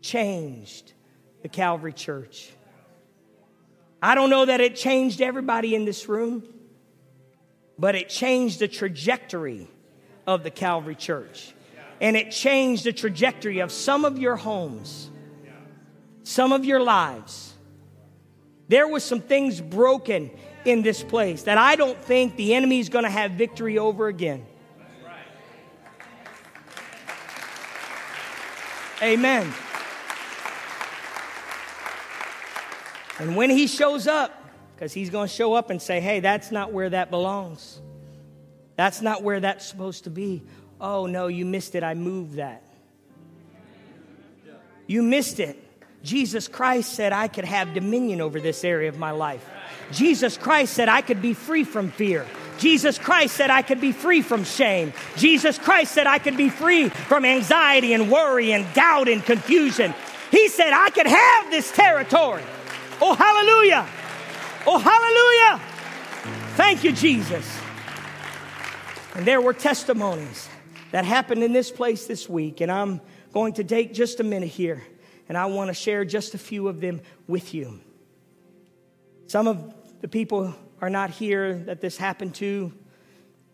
changed 0.02 0.94
the 1.42 1.50
Calvary 1.50 1.94
Church. 1.94 2.50
I 4.02 4.16
don't 4.16 4.30
know 4.30 4.46
that 4.46 4.62
it 4.62 4.76
changed 4.76 5.22
everybody 5.22 5.76
in 5.76 5.84
this 5.84 6.08
room, 6.08 6.44
but 7.78 7.96
it 7.96 8.08
changed 8.08 8.60
the 8.60 8.68
trajectory 8.68 9.68
of 10.26 10.44
the 10.44 10.52
Calvary 10.52 10.96
Church 10.96 11.54
and 12.00 12.16
it 12.16 12.32
changed 12.32 12.84
the 12.84 12.94
trajectory 12.94 13.60
of 13.60 13.72
some 13.72 14.06
of 14.06 14.18
your 14.20 14.36
homes, 14.36 15.10
some 16.24 16.52
of 16.52 16.66
your 16.66 16.80
lives. 16.80 17.54
There 18.68 18.88
was 18.88 19.04
some 19.04 19.22
things 19.22 19.62
broken 19.62 20.30
in 20.68 20.82
this 20.82 21.04
place 21.04 21.44
that 21.44 21.58
I 21.58 21.76
don't 21.76 21.98
think 21.98 22.36
the 22.36 22.54
enemy 22.54 22.80
is 22.80 22.90
going 22.90 23.06
to 23.06 23.10
have 23.10 23.32
victory 23.32 23.78
over 23.78 24.08
again. 24.08 24.46
Amen. 29.02 29.54
And 33.20 33.36
when 33.36 33.50
he 33.50 33.68
shows 33.68 34.08
up, 34.08 34.34
because 34.76 34.94
he's 34.94 35.10
going 35.10 35.28
to 35.28 35.34
show 35.34 35.54
up 35.54 35.70
and 35.70 35.82
say, 35.82 36.00
hey, 36.00 36.20
that's 36.20 36.52
not 36.52 36.72
where 36.72 36.90
that 36.90 37.10
belongs. 37.10 37.80
That's 38.76 39.02
not 39.02 39.24
where 39.24 39.40
that's 39.40 39.66
supposed 39.66 40.04
to 40.04 40.12
be. 40.12 40.44
Oh, 40.80 41.08
no, 41.08 41.28
you 41.28 41.46
missed 41.46 41.74
it. 41.74 41.84
I 41.84 41.96
moved 41.96 42.36
that. 42.36 42.64
You 44.86 45.02
missed 45.02 45.40
it. 45.40 45.58
Jesus 46.04 46.48
Christ 46.48 46.94
said 46.94 47.12
I 47.12 47.28
could 47.28 47.46
have 47.46 47.74
dominion 47.74 48.22
over 48.22 48.40
this 48.40 48.64
area 48.64 48.90
of 48.90 49.00
my 49.00 49.12
life. 49.12 49.48
Jesus 49.92 50.38
Christ 50.38 50.74
said 50.74 50.90
I 50.90 51.02
could 51.02 51.22
be 51.22 51.34
free 51.34 51.64
from 51.64 51.92
fear. 51.92 52.26
Jesus 52.58 52.98
Christ 52.98 53.36
said 53.36 53.50
I 53.50 53.62
could 53.62 53.80
be 53.80 53.92
free 53.92 54.22
from 54.22 54.44
shame. 54.44 54.94
Jesus 55.16 55.58
Christ 55.58 55.94
said 55.94 56.08
I 56.08 56.20
could 56.20 56.38
be 56.38 56.50
free 56.50 56.90
from 56.90 57.26
anxiety 57.26 57.94
and 57.94 58.12
worry 58.12 58.52
and 58.52 58.66
doubt 58.74 59.08
and 59.08 59.24
confusion. 59.24 59.94
He 60.32 60.50
said 60.50 60.74
I 60.74 60.90
could 60.90 61.08
have 61.08 61.52
this 61.52 61.72
territory. 61.72 62.44
Oh, 63.00 63.14
hallelujah. 63.14 63.88
Oh, 64.66 64.78
hallelujah. 64.80 65.62
Thank 66.56 66.84
you, 66.84 66.92
Jesus. 66.92 67.48
And 69.16 69.26
there 69.26 69.40
were 69.40 69.54
testimonies 69.54 70.50
that 70.92 71.06
happened 71.06 71.44
in 71.44 71.54
this 71.54 71.72
place 71.72 72.08
this 72.08 72.28
week. 72.28 72.62
And 72.62 72.72
I'm 72.72 73.02
going 73.34 73.54
to 73.54 73.64
take 73.64 73.94
just 73.94 74.20
a 74.20 74.24
minute 74.24 74.50
here 74.50 74.84
and 75.30 75.38
I 75.38 75.46
want 75.48 75.70
to 75.70 75.74
share 75.74 76.06
just 76.06 76.34
a 76.34 76.38
few 76.38 76.68
of 76.68 76.82
them 76.82 77.02
with 77.28 77.54
you. 77.54 77.80
Some 79.28 79.48
of 79.48 79.74
the 80.02 80.08
people 80.08 80.54
are 80.82 80.90
not 80.90 81.10
here 81.10 81.56
that 81.66 81.82
this 81.82 81.98
happened 81.98 82.36
to. 82.36 82.72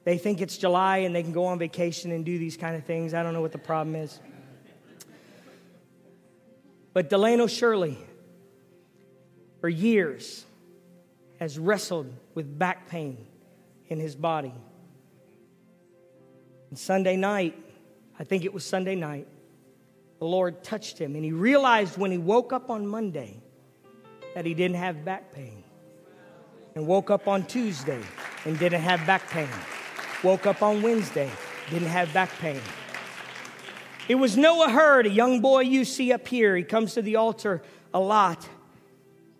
They 0.03 0.17
think 0.17 0.41
it's 0.41 0.57
July 0.57 0.97
and 0.99 1.15
they 1.15 1.23
can 1.23 1.31
go 1.31 1.45
on 1.45 1.59
vacation 1.59 2.11
and 2.11 2.25
do 2.25 2.37
these 2.37 2.57
kind 2.57 2.75
of 2.75 2.83
things. 2.85 3.13
I 3.13 3.23
don't 3.23 3.33
know 3.33 3.41
what 3.41 3.53
the 3.53 3.57
problem 3.57 3.95
is. 3.95 4.19
But 6.91 7.09
Delano 7.09 7.47
Shirley, 7.47 7.97
for 9.61 9.69
years, 9.69 10.45
has 11.39 11.57
wrestled 11.57 12.13
with 12.35 12.59
back 12.59 12.87
pain 12.87 13.25
in 13.87 13.99
his 13.99 14.15
body. 14.15 14.53
And 16.69 16.77
Sunday 16.77 17.15
night, 17.15 17.57
I 18.19 18.23
think 18.23 18.45
it 18.45 18.53
was 18.53 18.65
Sunday 18.65 18.95
night, 18.95 19.27
the 20.19 20.25
Lord 20.25 20.63
touched 20.63 20.97
him 20.97 21.15
and 21.15 21.23
he 21.23 21.31
realized 21.31 21.97
when 21.97 22.11
he 22.11 22.17
woke 22.17 22.53
up 22.53 22.69
on 22.69 22.85
Monday 22.85 23.41
that 24.35 24.45
he 24.45 24.53
didn't 24.53 24.77
have 24.77 25.03
back 25.03 25.33
pain. 25.33 25.62
And 26.75 26.87
woke 26.87 27.11
up 27.11 27.27
on 27.27 27.45
Tuesday 27.45 28.01
and 28.45 28.57
didn't 28.57 28.81
have 28.81 29.05
back 29.05 29.29
pain. 29.29 29.49
Woke 30.23 30.47
up 30.47 30.61
on 30.61 30.81
Wednesday, 30.81 31.29
didn't 31.69 31.89
have 31.89 32.11
back 32.13 32.31
pain. 32.39 32.59
It 34.09 34.15
was 34.15 34.35
Noah 34.35 34.69
Hurd, 34.69 35.05
a 35.05 35.09
young 35.09 35.39
boy 35.39 35.61
you 35.61 35.85
see 35.85 36.11
up 36.11 36.27
here. 36.27 36.55
He 36.57 36.63
comes 36.63 36.95
to 36.95 37.01
the 37.01 37.17
altar 37.17 37.61
a 37.93 37.99
lot. 37.99 38.47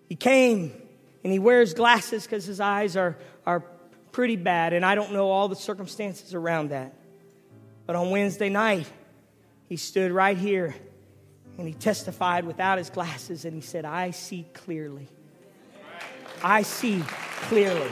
He 0.08 0.16
came 0.16 0.72
and 1.24 1.34
he 1.34 1.40
wears 1.40 1.74
glasses 1.74 2.24
because 2.24 2.46
his 2.46 2.60
eyes 2.60 2.96
are, 2.96 3.18
are 3.46 3.62
pretty 4.12 4.36
bad, 4.36 4.74
and 4.74 4.86
I 4.86 4.96
don't 4.96 5.12
know 5.12 5.30
all 5.30 5.48
the 5.48 5.56
circumstances 5.56 6.34
around 6.34 6.70
that. 6.70 6.94
But 7.86 7.96
on 7.96 8.12
Wednesday 8.12 8.50
night, 8.50 8.90
he 9.68 9.76
stood 9.76 10.12
right 10.12 10.38
here 10.38 10.76
and 11.58 11.68
he 11.68 11.74
testified 11.74 12.46
without 12.46 12.78
his 12.78 12.90
glasses 12.90 13.46
and 13.46 13.54
he 13.54 13.62
said, 13.62 13.86
I 13.86 14.12
see 14.12 14.46
clearly. 14.54 15.08
I 16.44 16.62
see 16.64 17.02
clearly. 17.44 17.90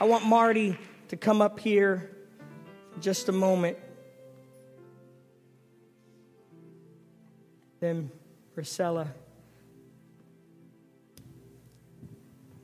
I 0.00 0.04
want 0.04 0.26
Marty 0.26 0.76
to 1.08 1.16
come 1.16 1.40
up 1.40 1.60
here 1.60 2.10
just 3.00 3.28
a 3.28 3.32
moment. 3.32 3.78
Then 7.78 8.10
Priscilla. 8.54 9.06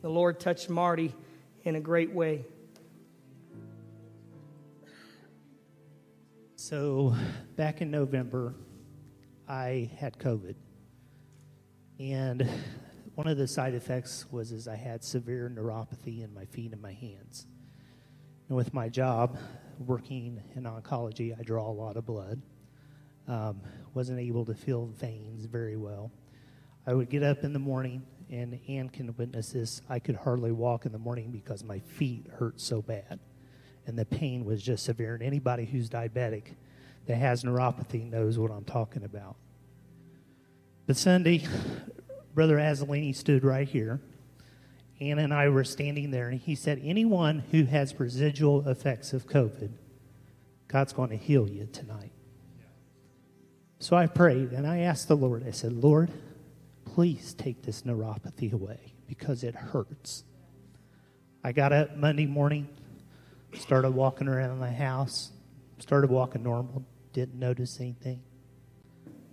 The 0.00 0.08
Lord 0.08 0.40
touched 0.40 0.68
Marty 0.68 1.14
in 1.62 1.76
a 1.76 1.80
great 1.80 2.12
way. 2.12 2.44
So, 6.56 7.14
back 7.54 7.80
in 7.80 7.92
November, 7.92 8.54
I 9.48 9.90
had 9.96 10.18
COVID. 10.18 10.56
And 11.98 12.48
one 13.14 13.26
of 13.26 13.37
the 13.37 13.46
side 13.46 13.74
effects 13.74 14.26
was 14.31 14.52
is 14.52 14.68
I 14.68 14.76
had 14.76 15.05
severe 15.05 15.52
neuropathy 15.55 16.22
in 16.24 16.33
my 16.33 16.44
feet 16.46 16.72
and 16.72 16.81
my 16.81 16.92
hands. 16.92 17.46
And 18.48 18.57
with 18.57 18.74
my 18.74 18.88
job, 18.88 19.38
working 19.78 20.42
in 20.55 20.64
oncology, 20.64 21.38
I 21.38 21.42
draw 21.42 21.70
a 21.70 21.72
lot 21.72 21.96
of 21.96 22.07
blood. 22.07 22.40
Um, 23.28 23.61
wasn't 23.94 24.20
able 24.20 24.44
to 24.46 24.55
feel 24.55 24.87
veins 24.87 25.44
very 25.44 25.76
well. 25.76 26.11
I 26.87 26.94
would 26.94 27.09
get 27.09 27.22
up 27.22 27.44
in 27.44 27.52
the 27.52 27.59
morning, 27.59 28.02
and 28.31 28.59
Ann 28.68 28.88
can 28.88 29.14
witness 29.16 29.50
this. 29.50 29.81
I 29.88 30.00
could 30.00 30.16
hardly 30.16 30.50
walk 30.50 30.87
in 30.87 30.92
the 30.92 30.98
morning 30.98 31.31
because 31.31 31.62
my 31.62 31.78
feet 31.78 32.26
hurt 32.38 32.61
so 32.61 32.83
bad. 32.83 33.20
and 33.87 33.98
the 33.98 34.05
pain 34.05 34.44
was 34.44 34.62
just 34.62 34.85
severe. 34.85 35.14
And 35.14 35.22
anybody 35.22 35.64
who's 35.64 35.88
diabetic 35.88 36.55
that 37.07 37.16
has 37.16 37.42
neuropathy 37.42 38.09
knows 38.09 38.38
what 38.38 38.50
I'm 38.50 38.64
talking 38.64 39.05
about. 39.05 39.37
But 40.86 40.96
Sunday, 40.96 41.46
Brother 42.34 42.56
Azzolini 42.56 43.14
stood 43.14 43.44
right 43.44 43.68
here. 43.68 44.00
Anna 45.00 45.22
and 45.22 45.34
I 45.34 45.48
were 45.48 45.64
standing 45.64 46.10
there, 46.10 46.28
and 46.28 46.40
he 46.40 46.54
said, 46.54 46.80
Anyone 46.82 47.44
who 47.50 47.64
has 47.64 47.98
residual 47.98 48.68
effects 48.68 49.12
of 49.12 49.26
COVID, 49.26 49.72
God's 50.68 50.92
going 50.92 51.10
to 51.10 51.16
heal 51.16 51.48
you 51.48 51.68
tonight. 51.72 52.12
So 53.78 53.96
I 53.96 54.06
prayed 54.06 54.52
and 54.52 54.64
I 54.64 54.78
asked 54.78 55.08
the 55.08 55.16
Lord, 55.16 55.44
I 55.44 55.50
said, 55.50 55.72
Lord, 55.72 56.10
please 56.84 57.34
take 57.34 57.62
this 57.62 57.82
neuropathy 57.82 58.52
away 58.52 58.94
because 59.08 59.42
it 59.42 59.56
hurts. 59.56 60.22
I 61.42 61.50
got 61.50 61.72
up 61.72 61.96
Monday 61.96 62.26
morning, 62.26 62.68
started 63.58 63.90
walking 63.90 64.28
around 64.28 64.60
the 64.60 64.70
house, 64.70 65.32
started 65.80 66.10
walking 66.10 66.44
normal, 66.44 66.84
didn't 67.12 67.38
notice 67.40 67.80
anything. 67.80 68.22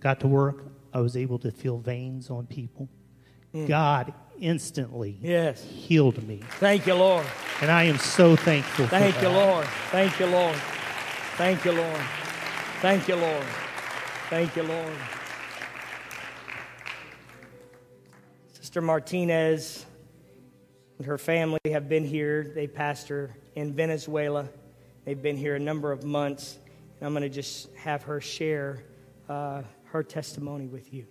Got 0.00 0.18
to 0.20 0.26
work, 0.26 0.64
I 0.92 1.00
was 1.00 1.16
able 1.16 1.38
to 1.40 1.50
feel 1.50 1.78
veins 1.78 2.30
on 2.30 2.46
people. 2.46 2.88
Mm. 3.54 3.68
God 3.68 4.14
instantly 4.40 5.18
yes. 5.20 5.62
healed 5.62 6.26
me. 6.26 6.40
Thank 6.58 6.86
you, 6.86 6.94
Lord. 6.94 7.26
And 7.60 7.70
I 7.70 7.84
am 7.84 7.98
so 7.98 8.36
thankful 8.36 8.86
Thank 8.86 9.20
you, 9.20 9.28
Lord. 9.28 9.66
Thank 9.90 10.18
you, 10.18 10.26
Lord. 10.26 10.56
Thank 11.36 11.64
you, 11.64 11.72
Lord. 11.72 12.00
Thank 12.80 13.08
you, 13.08 13.16
Lord. 13.16 13.44
Thank 14.30 14.56
you, 14.56 14.62
Lord. 14.62 14.92
Sister 18.52 18.80
Martinez 18.80 19.84
and 20.98 21.06
her 21.06 21.18
family 21.18 21.58
have 21.66 21.88
been 21.88 22.04
here. 22.04 22.52
They 22.54 22.66
pastor 22.66 23.34
in 23.56 23.72
Venezuela. 23.72 24.48
They've 25.04 25.20
been 25.20 25.36
here 25.36 25.56
a 25.56 25.60
number 25.60 25.92
of 25.92 26.04
months. 26.04 26.58
And 26.98 27.06
I'm 27.06 27.12
going 27.12 27.22
to 27.22 27.28
just 27.28 27.74
have 27.74 28.02
her 28.04 28.20
share 28.20 28.84
uh, 29.28 29.62
her 29.92 30.02
testimony 30.02 30.66
with 30.66 30.92
you. 30.92 31.06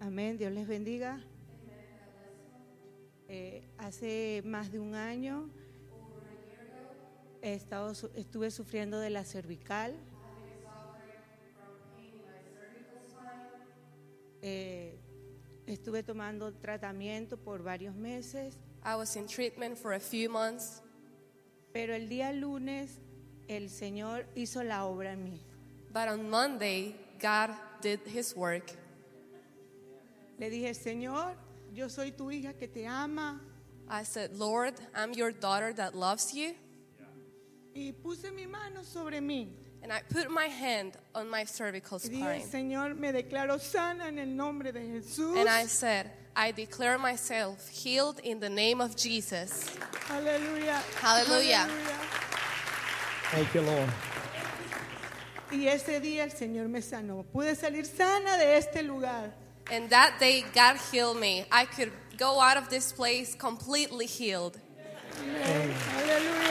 Amén, 0.00 0.36
Dios 0.36 0.52
les 0.52 0.66
bendiga. 0.66 1.20
Eh, 3.28 3.64
hace 3.78 4.42
más 4.44 4.70
de 4.70 4.78
un 4.78 4.94
año 4.94 5.48
he 7.44 7.54
estado, 7.54 7.92
estuve 8.14 8.50
sufriendo 8.50 8.98
de 8.98 9.10
la 9.10 9.24
cervical. 9.24 9.94
Eh, 14.40 14.98
estuve 15.66 16.02
tomando 16.02 16.52
tratamiento 16.54 17.36
por 17.36 17.62
varios 17.62 17.94
meses. 17.94 18.58
I 18.84 18.96
was 18.96 19.16
in 19.16 19.26
treatment 19.26 19.76
for 19.76 19.92
a 19.92 20.00
few 20.00 20.30
months. 20.30 20.82
Pero 21.72 21.94
el 21.94 22.08
día 22.08 22.32
lunes 22.32 23.00
el 23.48 23.68
Señor 23.68 24.26
hizo 24.34 24.62
la 24.62 24.84
obra 24.84 25.12
en 25.12 25.24
mí. 25.24 25.40
But 25.92 26.08
on 26.08 26.28
Monday, 26.28 26.96
God 27.20 27.50
did 27.80 28.00
his 28.06 28.34
work. 28.34 28.72
Le 30.38 30.50
dije, 30.50 30.74
Señor, 30.74 31.34
yo 31.72 31.88
soy 31.88 32.10
tu 32.10 32.30
hija 32.30 32.54
que 32.58 32.66
te 32.66 32.86
ama. 32.86 33.40
I 33.88 34.02
said, 34.02 34.36
Lord, 34.36 34.74
I'm 34.94 35.12
your 35.12 35.30
daughter 35.30 35.72
that 35.74 35.94
loves 35.94 36.34
you. 36.34 36.54
Y 37.74 37.92
puse 38.02 38.32
mi 38.34 38.46
mano 38.46 38.82
sobre 38.82 39.20
mí. 39.20 39.48
And 39.82 39.92
I 39.92 40.00
put 40.08 40.30
my 40.30 40.46
hand 40.46 40.96
on 41.14 41.28
my 41.28 41.44
cervical 41.44 41.98
spine. 41.98 42.22
Y 42.22 42.38
dije, 42.40 42.50
Señor, 42.50 42.96
me 42.96 43.12
declaro 43.12 43.60
sana 43.60 44.08
en 44.08 44.18
el 44.18 44.28
nombre 44.28 44.72
de 44.72 44.80
Jesús. 44.80 45.36
And 45.36 45.48
I 45.48 45.66
said, 45.66 46.10
I 46.34 46.52
declare 46.52 46.98
myself 46.98 47.68
healed 47.68 48.18
in 48.20 48.40
the 48.40 48.48
name 48.48 48.80
of 48.80 48.96
Jesus. 48.96 49.68
Hallelujah. 50.08 50.82
Hallelujah. 51.00 51.68
Thank 53.30 53.54
you, 53.54 53.62
Lord. 53.62 53.88
Y 55.50 55.68
ese 55.68 56.00
día 56.00 56.24
el 56.24 56.32
Señor 56.32 56.68
me 56.68 56.82
sanó. 56.82 57.24
Pude 57.32 57.54
salir 57.54 57.86
sana 57.86 58.36
de 58.36 58.56
este 58.56 58.82
lugar. 58.82 59.32
And 59.70 59.88
that 59.90 60.18
day, 60.18 60.44
God 60.54 60.76
healed 60.90 61.18
me. 61.18 61.46
I 61.50 61.64
could 61.64 61.92
go 62.18 62.40
out 62.40 62.56
of 62.56 62.68
this 62.68 62.92
place 62.92 63.34
completely 63.34 64.06
healed. 64.06 64.58
Hallelujah. 65.88 66.44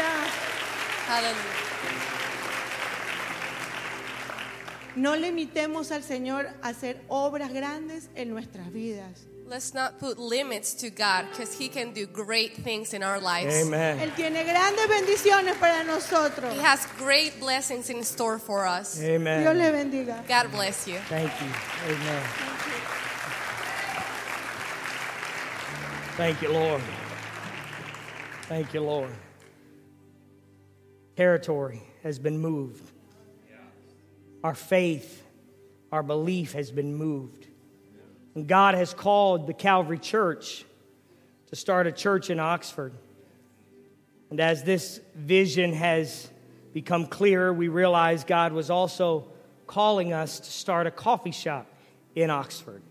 No 4.95 5.15
limitemos 5.15 5.91
al 5.91 6.03
Señor 6.03 6.47
a 6.61 6.69
hacer 6.69 7.01
obras 7.07 7.51
grandes 7.51 8.09
en 8.15 8.29
nuestras 8.29 8.71
vidas. 8.71 9.25
Let's 9.45 9.73
not 9.73 9.99
put 9.99 10.17
limits 10.17 10.73
to 10.75 10.89
God 10.89 11.25
because 11.29 11.57
He 11.57 11.67
can 11.67 11.93
do 11.93 12.05
great 12.05 12.55
things 12.55 12.93
in 12.93 13.03
our 13.03 13.19
lives. 13.19 13.53
Amen. 13.53 13.99
Él 13.99 14.15
tiene 14.15 14.43
grandes 14.43 14.87
bendiciones 14.87 15.59
para 15.59 15.83
nosotros. 15.83 16.53
He 16.53 16.59
has 16.59 16.85
great 16.97 17.39
blessings 17.39 17.89
in 17.89 18.03
store 18.03 18.39
for 18.39 18.65
us. 18.65 19.01
Amen. 19.01 19.41
Dios 19.43 19.55
le 19.55 19.71
bendiga. 19.71 20.27
God 20.27 20.51
bless 20.51 20.87
you. 20.87 20.97
Thank 21.09 21.31
you. 21.41 21.47
Amen. 21.87 22.23
Thank 26.15 26.41
you, 26.41 26.51
Lord. 26.51 26.81
Thank 28.43 28.73
you, 28.73 28.81
Lord. 28.81 29.09
Territory 31.15 31.81
has 32.01 32.17
been 32.17 32.39
moved. 32.39 32.91
Our 34.43 34.55
faith, 34.55 35.23
our 35.91 36.03
belief 36.03 36.53
has 36.53 36.71
been 36.71 36.95
moved. 36.95 37.47
And 38.35 38.47
God 38.47 38.75
has 38.75 38.93
called 38.93 39.47
the 39.47 39.53
Calvary 39.53 39.99
Church 39.99 40.65
to 41.47 41.55
start 41.55 41.87
a 41.87 41.91
church 41.91 42.29
in 42.29 42.39
Oxford. 42.39 42.93
And 44.29 44.39
as 44.39 44.63
this 44.63 44.99
vision 45.15 45.73
has 45.73 46.29
become 46.73 47.05
clearer, 47.05 47.53
we 47.53 47.67
realize 47.67 48.23
God 48.23 48.51
was 48.51 48.71
also 48.71 49.27
calling 49.67 50.13
us 50.13 50.39
to 50.39 50.51
start 50.51 50.87
a 50.87 50.91
coffee 50.91 51.31
shop 51.31 51.67
in 52.15 52.29
Oxford. 52.29 52.81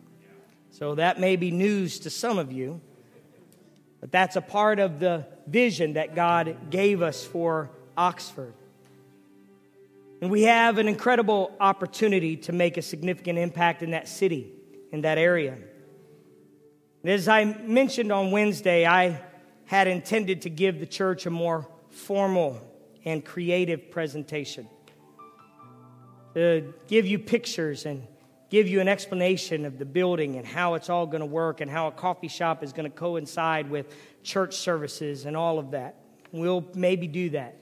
So 0.71 0.95
that 0.95 1.19
may 1.19 1.37
be 1.37 1.51
news 1.51 1.99
to 2.01 2.11
some 2.11 2.39
of 2.39 2.53
you. 2.53 2.81
But 4.01 4.11
that's 4.11 4.37
a 4.37 4.41
part 4.41 4.79
of 4.79 5.01
the 5.01 5.27
vision 5.47 5.95
that 5.95 6.15
God 6.15 6.71
gave 6.71 7.03
us 7.03 7.25
for 7.25 7.71
Oxford. 7.97 8.55
And 10.21 10.31
we 10.31 10.43
have 10.43 10.79
an 10.79 10.87
incredible 10.87 11.53
opportunity 11.61 12.37
to 12.39 12.53
make 12.53 12.77
a 12.77 12.83
significant 12.83 13.39
impact 13.39 13.83
in 13.83 13.91
that 13.91 14.09
city, 14.09 14.53
in 14.93 15.01
that 15.01 15.19
area. 15.19 15.59
As 17.05 17.27
I 17.27 17.45
mentioned 17.45 18.13
on 18.13 18.31
Wednesday, 18.31 18.87
I 18.87 19.21
had 19.65 19.89
intended 19.89 20.43
to 20.43 20.51
give 20.51 20.79
the 20.79 20.87
church 20.87 21.27
a 21.27 21.31
more 21.31 21.67
formal 21.91 22.61
and 23.05 23.25
creative 23.25 23.91
presentation. 23.91 24.69
To 26.35 26.73
give 26.87 27.07
you 27.07 27.19
pictures 27.19 27.85
and 27.87 28.07
give 28.51 28.69
you 28.69 28.81
an 28.81 28.89
explanation 28.89 29.65
of 29.65 29.79
the 29.79 29.85
building 29.85 30.37
and 30.37 30.47
how 30.47 30.75
it's 30.75 30.91
all 30.91 31.07
going 31.07 31.21
to 31.21 31.27
work 31.27 31.61
and 31.61 31.71
how 31.71 31.89
a 31.89 31.91
coffee 31.91 32.29
shop 32.29 32.63
is 32.63 32.73
going 32.73 32.91
to 32.91 32.97
coincide 32.97 33.71
with 33.71 33.95
church 34.23 34.57
services 34.57 35.25
and 35.25 35.37
all 35.37 35.59
of 35.59 35.73
that. 35.73 35.97
We'll 36.33 36.65
maybe 36.75 37.07
do 37.07 37.31
that. 37.31 37.57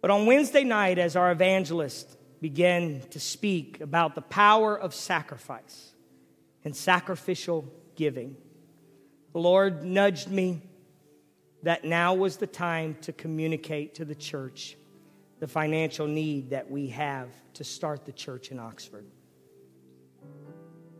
But 0.00 0.10
on 0.10 0.26
Wednesday 0.26 0.64
night, 0.64 0.98
as 0.98 1.16
our 1.16 1.30
evangelist 1.30 2.16
began 2.42 3.00
to 3.10 3.20
speak 3.20 3.80
about 3.80 4.16
the 4.16 4.20
power 4.20 4.76
of 4.76 4.92
sacrifice 4.92 5.92
and 6.64 6.76
sacrificial 6.76 7.72
giving, 7.94 8.36
the 9.32 9.38
Lord 9.38 9.84
nudged 9.84 10.28
me 10.28 10.60
that 11.62 11.84
now 11.84 12.14
was 12.14 12.38
the 12.38 12.48
time 12.48 12.96
to 13.02 13.12
communicate 13.12 13.94
to 13.94 14.04
the 14.04 14.16
church 14.16 14.76
the 15.38 15.46
financial 15.46 16.08
need 16.08 16.50
that 16.50 16.68
we 16.68 16.88
have 16.88 17.28
to 17.54 17.62
start 17.62 18.04
the 18.04 18.12
church 18.12 18.50
in 18.50 18.58
Oxford. 18.58 19.06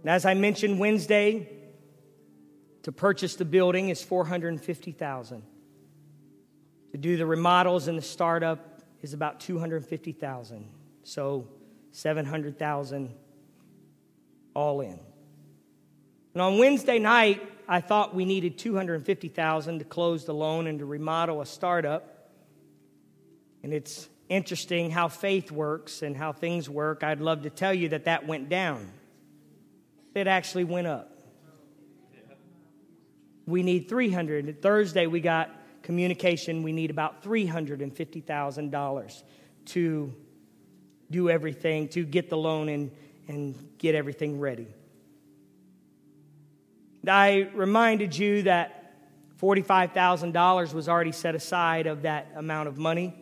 And 0.02 0.10
as 0.10 0.24
I 0.24 0.34
mentioned 0.34 0.78
Wednesday, 0.78 1.48
to 2.84 2.92
purchase 2.92 3.34
the 3.34 3.44
building 3.44 3.88
is 3.88 4.00
450,000. 4.00 5.42
To 6.92 6.98
do 6.98 7.16
the 7.16 7.26
remodels 7.26 7.88
and 7.88 7.98
the 7.98 8.02
startup 8.02 8.82
is 9.00 9.12
about 9.12 9.40
250,000. 9.40 10.68
So 11.02 11.48
700,000 11.92 13.12
all 14.54 14.80
in. 14.80 14.98
And 16.34 16.42
on 16.42 16.58
Wednesday 16.58 16.98
night, 16.98 17.42
I 17.68 17.80
thought 17.80 18.14
we 18.14 18.24
needed 18.24 18.58
250,000 18.58 19.78
to 19.78 19.84
close 19.84 20.24
the 20.24 20.34
loan 20.34 20.66
and 20.66 20.78
to 20.78 20.84
remodel 20.84 21.40
a 21.40 21.46
startup. 21.46 22.30
And 23.62 23.72
it's 23.72 24.08
interesting 24.28 24.90
how 24.90 25.08
faith 25.08 25.50
works 25.50 26.02
and 26.02 26.16
how 26.16 26.32
things 26.32 26.68
work. 26.68 27.04
I'd 27.04 27.20
love 27.20 27.42
to 27.42 27.50
tell 27.50 27.74
you 27.74 27.90
that 27.90 28.06
that 28.06 28.26
went 28.26 28.48
down 28.48 28.90
it 30.14 30.26
actually 30.26 30.64
went 30.64 30.86
up. 30.86 31.10
We 33.46 33.62
need 33.62 33.88
300. 33.88 34.60
Thursday 34.62 35.06
we 35.06 35.20
got 35.20 35.50
communication 35.82 36.62
we 36.62 36.72
need 36.72 36.90
about 36.90 37.22
$350,000 37.24 39.22
to 39.64 40.14
do 41.12 41.30
everything, 41.30 41.88
to 41.88 42.04
get 42.04 42.28
the 42.28 42.36
loan 42.36 42.68
and, 42.68 42.90
and 43.28 43.54
get 43.78 43.94
everything 43.94 44.40
ready. 44.40 44.66
I 47.06 47.50
reminded 47.54 48.16
you 48.16 48.42
that 48.42 48.94
$45,000 49.40 50.72
was 50.72 50.88
already 50.88 51.12
set 51.12 51.34
aside 51.34 51.86
of 51.86 52.02
that 52.02 52.28
amount 52.36 52.68
of 52.68 52.78
money 52.78 53.14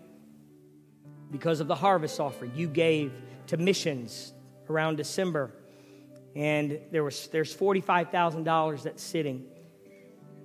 because 1.31 1.61
of 1.61 1.67
the 1.67 1.75
harvest 1.75 2.21
offering 2.21 2.53
you 2.55 2.69
gave 2.69 3.13
to 3.47 3.57
missions 3.57 4.33
around 4.69 4.97
December. 4.97 5.51
And 6.37 6.79
there 6.91 7.03
was, 7.03 7.29
there's 7.29 7.57
$45,000 7.57 8.83
that's 8.83 9.03
sitting. 9.03 9.47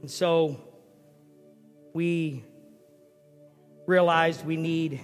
And 0.02 0.10
so 0.10 0.62
we 1.94 2.44
realized 3.86 4.46
we 4.46 4.56
need 4.56 5.02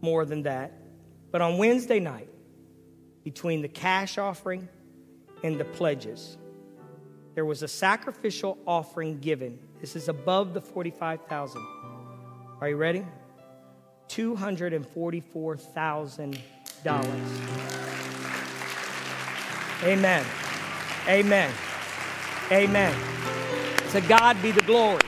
more 0.00 0.24
than 0.24 0.44
that. 0.44 0.72
But 1.30 1.42
on 1.42 1.58
Wednesday 1.58 2.00
night, 2.00 2.30
between 3.24 3.62
the 3.62 3.68
cash 3.68 4.18
offering 4.18 4.68
and 5.42 5.58
the 5.58 5.64
pledges, 5.64 6.36
there 7.34 7.44
was 7.44 7.62
a 7.62 7.68
sacrificial 7.68 8.56
offering 8.66 9.18
given. 9.18 9.58
This 9.80 9.96
is 9.96 10.08
above 10.08 10.54
the 10.54 10.60
45,000. 10.60 11.60
Are 12.60 12.68
you 12.68 12.76
ready? 12.76 13.04
$244,000. 14.08 16.38
Amen. 19.82 20.24
Amen. 21.08 21.52
Amen. 22.50 22.94
To 23.90 24.00
God 24.02 24.40
be 24.40 24.52
the 24.52 24.62
glory. 24.62 25.00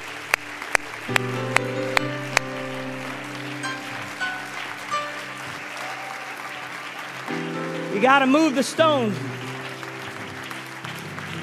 You 7.99 8.03
got 8.03 8.21
to 8.21 8.27
move 8.27 8.55
the 8.55 8.63
stone. 8.63 9.13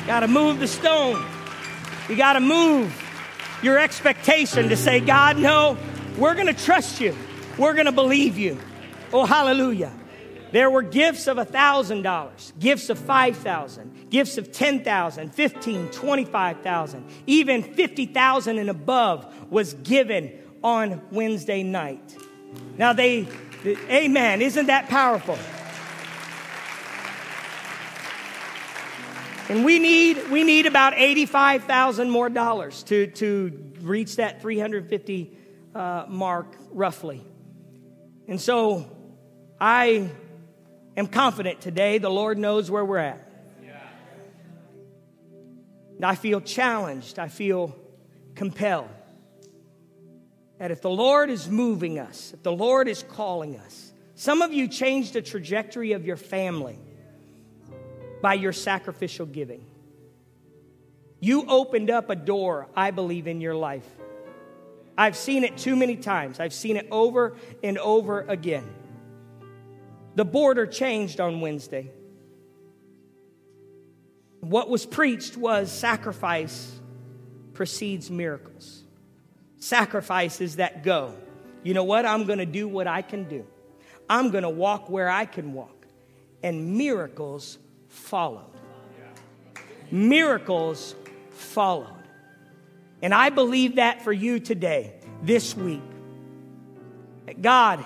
Got 0.07 0.21
to 0.21 0.29
move 0.29 0.59
the 0.61 0.69
stone. 0.69 1.21
You 2.07 2.15
got 2.15 2.33
to 2.33 2.39
move 2.39 2.95
your 3.61 3.77
expectation 3.77 4.69
to 4.69 4.77
say, 4.77 5.01
God, 5.01 5.37
no, 5.37 5.77
we're 6.17 6.33
going 6.33 6.47
to 6.47 6.53
trust 6.53 7.01
you. 7.01 7.13
We're 7.57 7.73
going 7.73 7.87
to 7.87 7.91
believe 7.91 8.37
you. 8.37 8.57
Oh, 9.11 9.25
hallelujah. 9.25 9.91
There 10.53 10.69
were 10.69 10.81
gifts 10.81 11.27
of 11.27 11.35
$1,000, 11.35 12.57
gifts 12.57 12.89
of 12.89 12.99
5,000, 12.99 14.09
gifts 14.09 14.37
of 14.37 14.53
10,000, 14.53 15.35
15, 15.35 15.89
25,000, 15.89 17.05
even 17.27 17.63
50,000 17.63 18.57
and 18.59 18.69
above 18.69 19.51
was 19.51 19.73
given 19.73 20.31
on 20.63 21.01
Wednesday 21.11 21.63
night. 21.63 22.15
Now 22.77 22.93
they, 22.93 23.27
amen, 23.65 24.41
isn't 24.41 24.67
that 24.67 24.87
powerful? 24.87 25.37
And 29.47 29.63
we 29.63 29.77
need, 29.77 30.31
we 30.31 30.43
need 30.43 30.65
about 30.65 30.97
85,000 30.97 32.09
more 32.09 32.29
dollars 32.29 32.81
to, 32.83 33.07
to 33.07 33.73
reach 33.81 34.15
that 34.15 34.41
350 34.41 35.37
uh, 35.75 36.05
mark 36.07 36.55
roughly. 36.71 37.23
And 38.27 38.41
so 38.41 38.89
I 39.61 40.09
am 40.97 41.05
confident 41.05 41.61
today 41.61 41.99
the 41.99 42.09
Lord 42.09 42.39
knows 42.39 42.71
where 42.71 42.83
we're 42.83 42.97
at. 42.97 43.21
And 45.97 46.05
I 46.05 46.15
feel 46.15 46.41
challenged. 46.41 47.19
I 47.19 47.27
feel 47.27 47.75
compelled. 48.33 48.89
That 50.57 50.71
if 50.71 50.81
the 50.81 50.89
Lord 50.89 51.29
is 51.29 51.47
moving 51.47 51.99
us, 51.99 52.33
if 52.33 52.41
the 52.41 52.51
Lord 52.51 52.87
is 52.87 53.03
calling 53.03 53.57
us, 53.57 53.93
some 54.15 54.41
of 54.41 54.53
you 54.53 54.67
changed 54.67 55.13
the 55.13 55.21
trajectory 55.21 55.91
of 55.91 56.05
your 56.05 56.17
family 56.17 56.79
by 58.25 58.33
your 58.33 58.53
sacrificial 58.53 59.27
giving. 59.27 59.63
You 61.19 61.45
opened 61.47 61.91
up 61.91 62.09
a 62.09 62.15
door, 62.15 62.67
I 62.75 62.89
believe, 62.89 63.27
in 63.27 63.39
your 63.39 63.53
life. 63.53 63.87
I've 64.97 65.15
seen 65.15 65.43
it 65.43 65.59
too 65.59 65.75
many 65.75 65.95
times. 65.95 66.39
I've 66.39 66.51
seen 66.51 66.75
it 66.75 66.87
over 66.89 67.35
and 67.63 67.77
over 67.77 68.21
again. 68.21 68.67
The 70.15 70.25
border 70.25 70.65
changed 70.65 71.19
on 71.19 71.39
Wednesday. 71.39 71.91
What 74.39 74.71
was 74.71 74.87
preached 74.87 75.37
was 75.37 75.71
sacrifice 75.71 76.79
precedes 77.53 78.09
miracles. 78.09 78.81
Sacrifices 79.59 80.55
that 80.55 80.81
go. 80.81 81.13
You 81.61 81.75
know 81.75 81.83
what? 81.83 82.07
I'm 82.07 82.25
going 82.25 82.39
to 82.39 82.47
do 82.47 82.67
what 82.67 82.87
I 82.87 83.03
can 83.03 83.25
do. 83.25 83.45
I'm 84.09 84.31
going 84.31 84.41
to 84.41 84.49
walk 84.49 84.89
where 84.89 85.11
I 85.11 85.25
can 85.25 85.53
walk. 85.53 85.85
And 86.41 86.75
miracles 86.75 87.59
followed. 87.95 88.51
Miracles 89.91 90.95
followed. 91.31 91.91
And 93.01 93.13
I 93.13 93.29
believe 93.29 93.75
that 93.75 94.03
for 94.03 94.11
you 94.11 94.39
today, 94.39 94.93
this 95.21 95.55
week. 95.55 95.81
That 97.25 97.41
God 97.41 97.79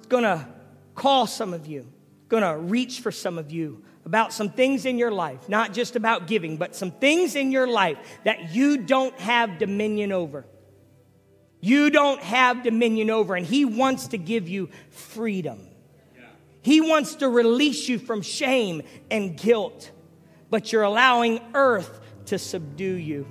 is 0.00 0.06
going 0.08 0.24
to 0.24 0.46
call 0.94 1.26
some 1.26 1.52
of 1.52 1.66
you, 1.66 1.86
going 2.28 2.42
to 2.42 2.56
reach 2.56 3.00
for 3.00 3.12
some 3.12 3.38
of 3.38 3.50
you 3.50 3.82
about 4.04 4.32
some 4.32 4.50
things 4.50 4.86
in 4.86 4.98
your 4.98 5.10
life, 5.10 5.48
not 5.48 5.72
just 5.72 5.96
about 5.96 6.26
giving, 6.26 6.56
but 6.56 6.76
some 6.76 6.92
things 6.92 7.34
in 7.34 7.50
your 7.50 7.66
life 7.66 7.98
that 8.24 8.54
you 8.54 8.78
don't 8.78 9.18
have 9.18 9.58
dominion 9.58 10.12
over. 10.12 10.46
You 11.60 11.90
don't 11.90 12.22
have 12.22 12.62
dominion 12.62 13.10
over, 13.10 13.34
and 13.34 13.44
He 13.44 13.64
wants 13.64 14.08
to 14.08 14.18
give 14.18 14.48
you 14.48 14.70
freedom. 14.90 15.58
He 16.66 16.80
wants 16.80 17.14
to 17.16 17.28
release 17.28 17.88
you 17.88 17.96
from 17.96 18.22
shame 18.22 18.82
and 19.08 19.38
guilt, 19.38 19.92
but 20.50 20.72
you're 20.72 20.82
allowing 20.82 21.38
earth 21.54 22.00
to 22.24 22.40
subdue 22.40 22.96
you. 22.96 23.24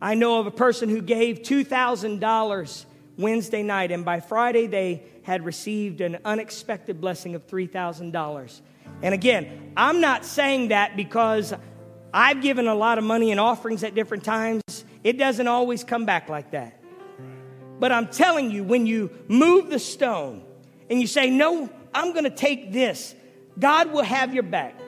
I 0.00 0.14
know 0.14 0.40
of 0.40 0.46
a 0.46 0.50
person 0.50 0.88
who 0.88 1.02
gave 1.02 1.40
$2,000 1.42 2.86
Wednesday 3.18 3.62
night, 3.62 3.92
and 3.92 4.02
by 4.02 4.20
Friday 4.20 4.66
they 4.66 5.02
had 5.24 5.44
received 5.44 6.00
an 6.00 6.20
unexpected 6.24 7.02
blessing 7.02 7.34
of 7.34 7.46
$3,000. 7.46 8.60
And 9.02 9.12
again, 9.12 9.74
I'm 9.76 10.00
not 10.00 10.24
saying 10.24 10.68
that 10.68 10.96
because 10.96 11.52
I've 12.14 12.40
given 12.40 12.66
a 12.66 12.74
lot 12.74 12.96
of 12.96 13.04
money 13.04 13.30
in 13.30 13.38
offerings 13.38 13.84
at 13.84 13.94
different 13.94 14.24
times. 14.24 14.62
It 15.02 15.18
doesn't 15.18 15.48
always 15.48 15.84
come 15.84 16.06
back 16.06 16.30
like 16.30 16.52
that. 16.52 16.80
But 17.78 17.92
I'm 17.92 18.06
telling 18.06 18.50
you, 18.50 18.64
when 18.64 18.86
you 18.86 19.10
move 19.28 19.68
the 19.68 19.78
stone, 19.78 20.46
and 20.90 21.00
you 21.00 21.06
say, 21.06 21.30
No, 21.30 21.70
I'm 21.92 22.12
going 22.12 22.24
to 22.24 22.30
take 22.30 22.72
this, 22.72 23.14
God 23.58 23.92
will 23.92 24.02
have 24.02 24.34
your 24.34 24.42
back. 24.42 24.80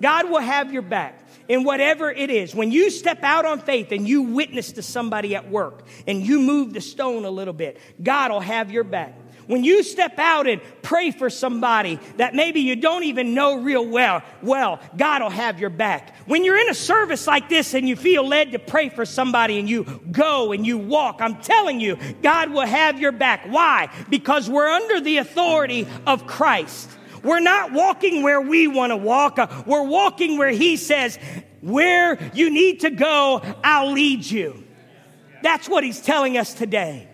God 0.00 0.28
will 0.28 0.40
have 0.40 0.72
your 0.72 0.82
back 0.82 1.20
in 1.48 1.62
whatever 1.62 2.10
it 2.10 2.28
is. 2.28 2.54
When 2.54 2.72
you 2.72 2.90
step 2.90 3.22
out 3.22 3.44
on 3.44 3.60
faith 3.60 3.92
and 3.92 4.08
you 4.08 4.22
witness 4.22 4.72
to 4.72 4.82
somebody 4.82 5.36
at 5.36 5.48
work 5.48 5.86
and 6.08 6.26
you 6.26 6.40
move 6.40 6.72
the 6.72 6.80
stone 6.80 7.24
a 7.24 7.30
little 7.30 7.54
bit, 7.54 7.78
God 8.02 8.32
will 8.32 8.40
have 8.40 8.72
your 8.72 8.82
back. 8.82 9.14
When 9.46 9.64
you 9.64 9.82
step 9.82 10.18
out 10.18 10.46
and 10.46 10.60
pray 10.82 11.10
for 11.10 11.30
somebody 11.30 11.98
that 12.16 12.34
maybe 12.34 12.60
you 12.60 12.76
don't 12.76 13.04
even 13.04 13.34
know 13.34 13.60
real 13.60 13.86
well, 13.86 14.22
well, 14.42 14.80
God 14.96 15.22
will 15.22 15.30
have 15.30 15.58
your 15.58 15.70
back. 15.70 16.14
When 16.26 16.44
you're 16.44 16.58
in 16.58 16.68
a 16.68 16.74
service 16.74 17.26
like 17.26 17.48
this 17.48 17.74
and 17.74 17.88
you 17.88 17.96
feel 17.96 18.26
led 18.26 18.52
to 18.52 18.58
pray 18.58 18.88
for 18.88 19.04
somebody 19.04 19.58
and 19.58 19.68
you 19.68 19.84
go 20.10 20.52
and 20.52 20.66
you 20.66 20.78
walk, 20.78 21.16
I'm 21.20 21.40
telling 21.40 21.80
you, 21.80 21.96
God 22.22 22.50
will 22.50 22.66
have 22.66 23.00
your 23.00 23.12
back. 23.12 23.46
Why? 23.46 23.90
Because 24.08 24.48
we're 24.48 24.68
under 24.68 25.00
the 25.00 25.18
authority 25.18 25.86
of 26.06 26.26
Christ. 26.26 26.90
We're 27.22 27.40
not 27.40 27.72
walking 27.72 28.22
where 28.22 28.40
we 28.40 28.66
want 28.66 28.90
to 28.90 28.96
walk. 28.96 29.38
Uh, 29.38 29.62
we're 29.66 29.84
walking 29.84 30.38
where 30.38 30.50
He 30.50 30.76
says, 30.76 31.18
where 31.60 32.18
you 32.34 32.50
need 32.50 32.80
to 32.80 32.90
go, 32.90 33.40
I'll 33.62 33.92
lead 33.92 34.24
you. 34.28 34.64
That's 35.42 35.68
what 35.68 35.84
He's 35.84 36.00
telling 36.00 36.36
us 36.36 36.52
today. 36.54 37.08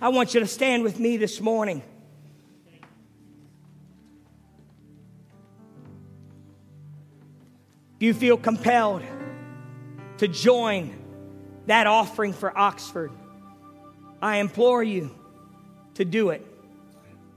I 0.00 0.08
want 0.08 0.34
you 0.34 0.40
to 0.40 0.46
stand 0.46 0.82
with 0.82 0.98
me 0.98 1.16
this 1.16 1.40
morning. 1.40 1.82
Do 8.00 8.06
you 8.06 8.14
feel 8.14 8.36
compelled 8.36 9.02
to 10.18 10.28
join 10.28 10.94
that 11.66 11.86
offering 11.86 12.32
for 12.32 12.56
Oxford? 12.56 13.12
I 14.20 14.38
implore 14.38 14.82
you 14.82 15.10
to 15.94 16.04
do 16.04 16.30
it. 16.30 16.44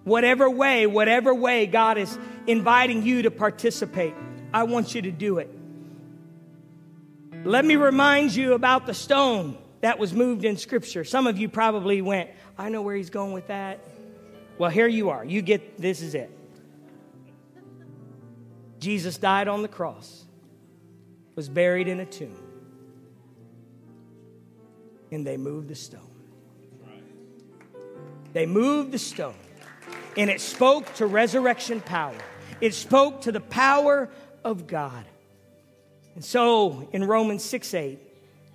Whatever 0.04 0.50
way, 0.50 0.88
whatever 0.88 1.34
way 1.34 1.68
God 1.68 1.98
is 1.98 2.18
inviting 2.48 3.04
you 3.04 3.22
to 3.24 3.32
participate, 3.32 4.14
I 4.54 4.64
want 4.64 4.96
you 4.96 5.04
to 5.04 5.12
do 5.12 5.38
it. 5.38 5.54
Let 7.44 7.64
me 7.64 7.76
remind 7.76 8.36
you 8.36 8.54
about 8.54 8.88
the 8.88 8.94
stone 8.94 9.58
that 9.82 10.00
was 10.00 10.14
moved 10.14 10.44
in 10.44 10.58
Scripture. 10.58 11.04
Some 11.04 11.28
of 11.28 11.38
you 11.38 11.50
probably 11.50 12.02
went, 12.02 12.30
I 12.58 12.70
know 12.70 12.82
where 12.82 12.96
he's 12.96 13.10
going 13.10 13.34
with 13.34 13.48
that. 13.48 13.80
Well, 14.58 14.72
here 14.72 14.88
you 14.88 15.10
are. 15.10 15.24
You 15.24 15.42
get 15.42 15.78
this 15.78 16.02
is 16.02 16.16
it. 16.16 16.32
Jesus 18.80 19.18
died 19.18 19.48
on 19.48 19.62
the 19.62 19.68
cross, 19.68 20.26
was 21.36 21.50
buried 21.50 21.88
in 21.88 22.00
a 22.00 22.06
tomb, 22.06 22.38
and 25.12 25.26
they 25.26 25.38
moved 25.38 25.68
the 25.68 25.76
stone. 25.76 26.02
They 28.34 28.46
moved 28.46 28.92
the 28.92 29.00
stone, 29.00 29.36
and 30.16 30.30
it 30.30 30.42
spoke 30.42 30.94
to 30.96 31.06
resurrection 31.06 31.82
power. 31.82 32.18
It 32.62 32.74
spoke 32.74 33.22
to 33.22 33.32
the 33.32 33.40
power 33.40 34.10
of 34.44 34.68
God. 34.68 35.06
And 36.16 36.24
so 36.24 36.88
in 36.92 37.04
Romans 37.04 37.44
6 37.44 37.74
8, 37.74 38.00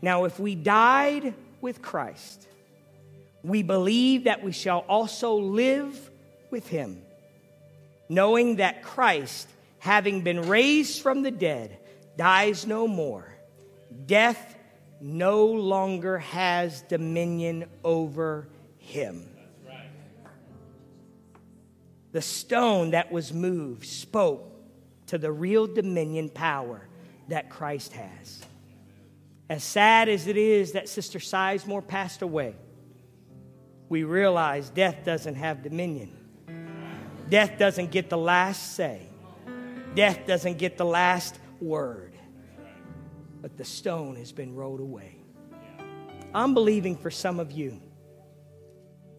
now 0.03 0.25
if 0.25 0.41
we 0.41 0.55
died 0.55 1.35
with 1.61 1.83
Christ, 1.83 2.49
we 3.43 3.63
believe 3.63 4.25
that 4.25 4.43
we 4.43 4.53
shall 4.53 4.81
also 4.89 5.35
live 5.35 6.11
with 6.51 6.69
him, 6.69 7.03
knowing 8.09 8.57
that 8.57 8.83
Christ, 8.83 9.49
having 9.79 10.23
been 10.23 10.49
raised 10.49 11.03
from 11.03 11.23
the 11.23 11.31
dead, 11.31 11.79
dies 12.17 12.67
no 12.67 12.87
more. 12.87 13.35
Death 14.07 14.57
no 15.01 15.47
longer 15.47 16.19
has 16.19 16.83
dominion 16.83 17.65
over 17.83 18.49
him. 18.79 19.29
The 22.13 22.23
stone 22.23 22.91
that 22.91 23.11
was 23.11 23.33
moved 23.33 23.87
spoke 23.87 24.49
to 25.07 25.19
the 25.19 25.33
real 25.33 25.67
dominion 25.67 26.29
power 26.29 26.87
that 27.29 27.51
Christ 27.51 27.95
has. 27.95 28.43
As 29.49 29.65
sad 29.65 30.09
as 30.09 30.27
it 30.27 30.37
is 30.37 30.73
that 30.73 30.89
Sister 30.89 31.19
Sizemore 31.19 31.87
passed 31.87 32.23
away, 32.23 32.55
we 33.93 34.05
realize 34.05 34.71
death 34.71 35.05
doesn't 35.05 35.35
have 35.35 35.63
dominion. 35.63 36.17
Death 37.29 37.59
doesn't 37.59 37.91
get 37.91 38.09
the 38.09 38.17
last 38.17 38.75
say. 38.75 39.03
Death 39.95 40.21
doesn't 40.27 40.57
get 40.57 40.79
the 40.79 40.85
last 40.87 41.39
word. 41.61 42.15
But 43.43 43.59
the 43.59 43.67
stone 43.67 44.17
has 44.17 44.33
been 44.33 44.55
rolled 44.55 44.81
away. 44.81 45.19
I'm 46.35 46.55
believing 46.55 46.97
for 46.97 47.11
some 47.11 47.39
of 47.39 47.53
you 47.53 47.83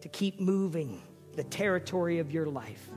to 0.00 0.08
keep 0.08 0.40
moving 0.40 1.00
the 1.36 1.44
territory 1.44 2.18
of 2.18 2.32
your 2.32 2.46
life. 2.46 2.90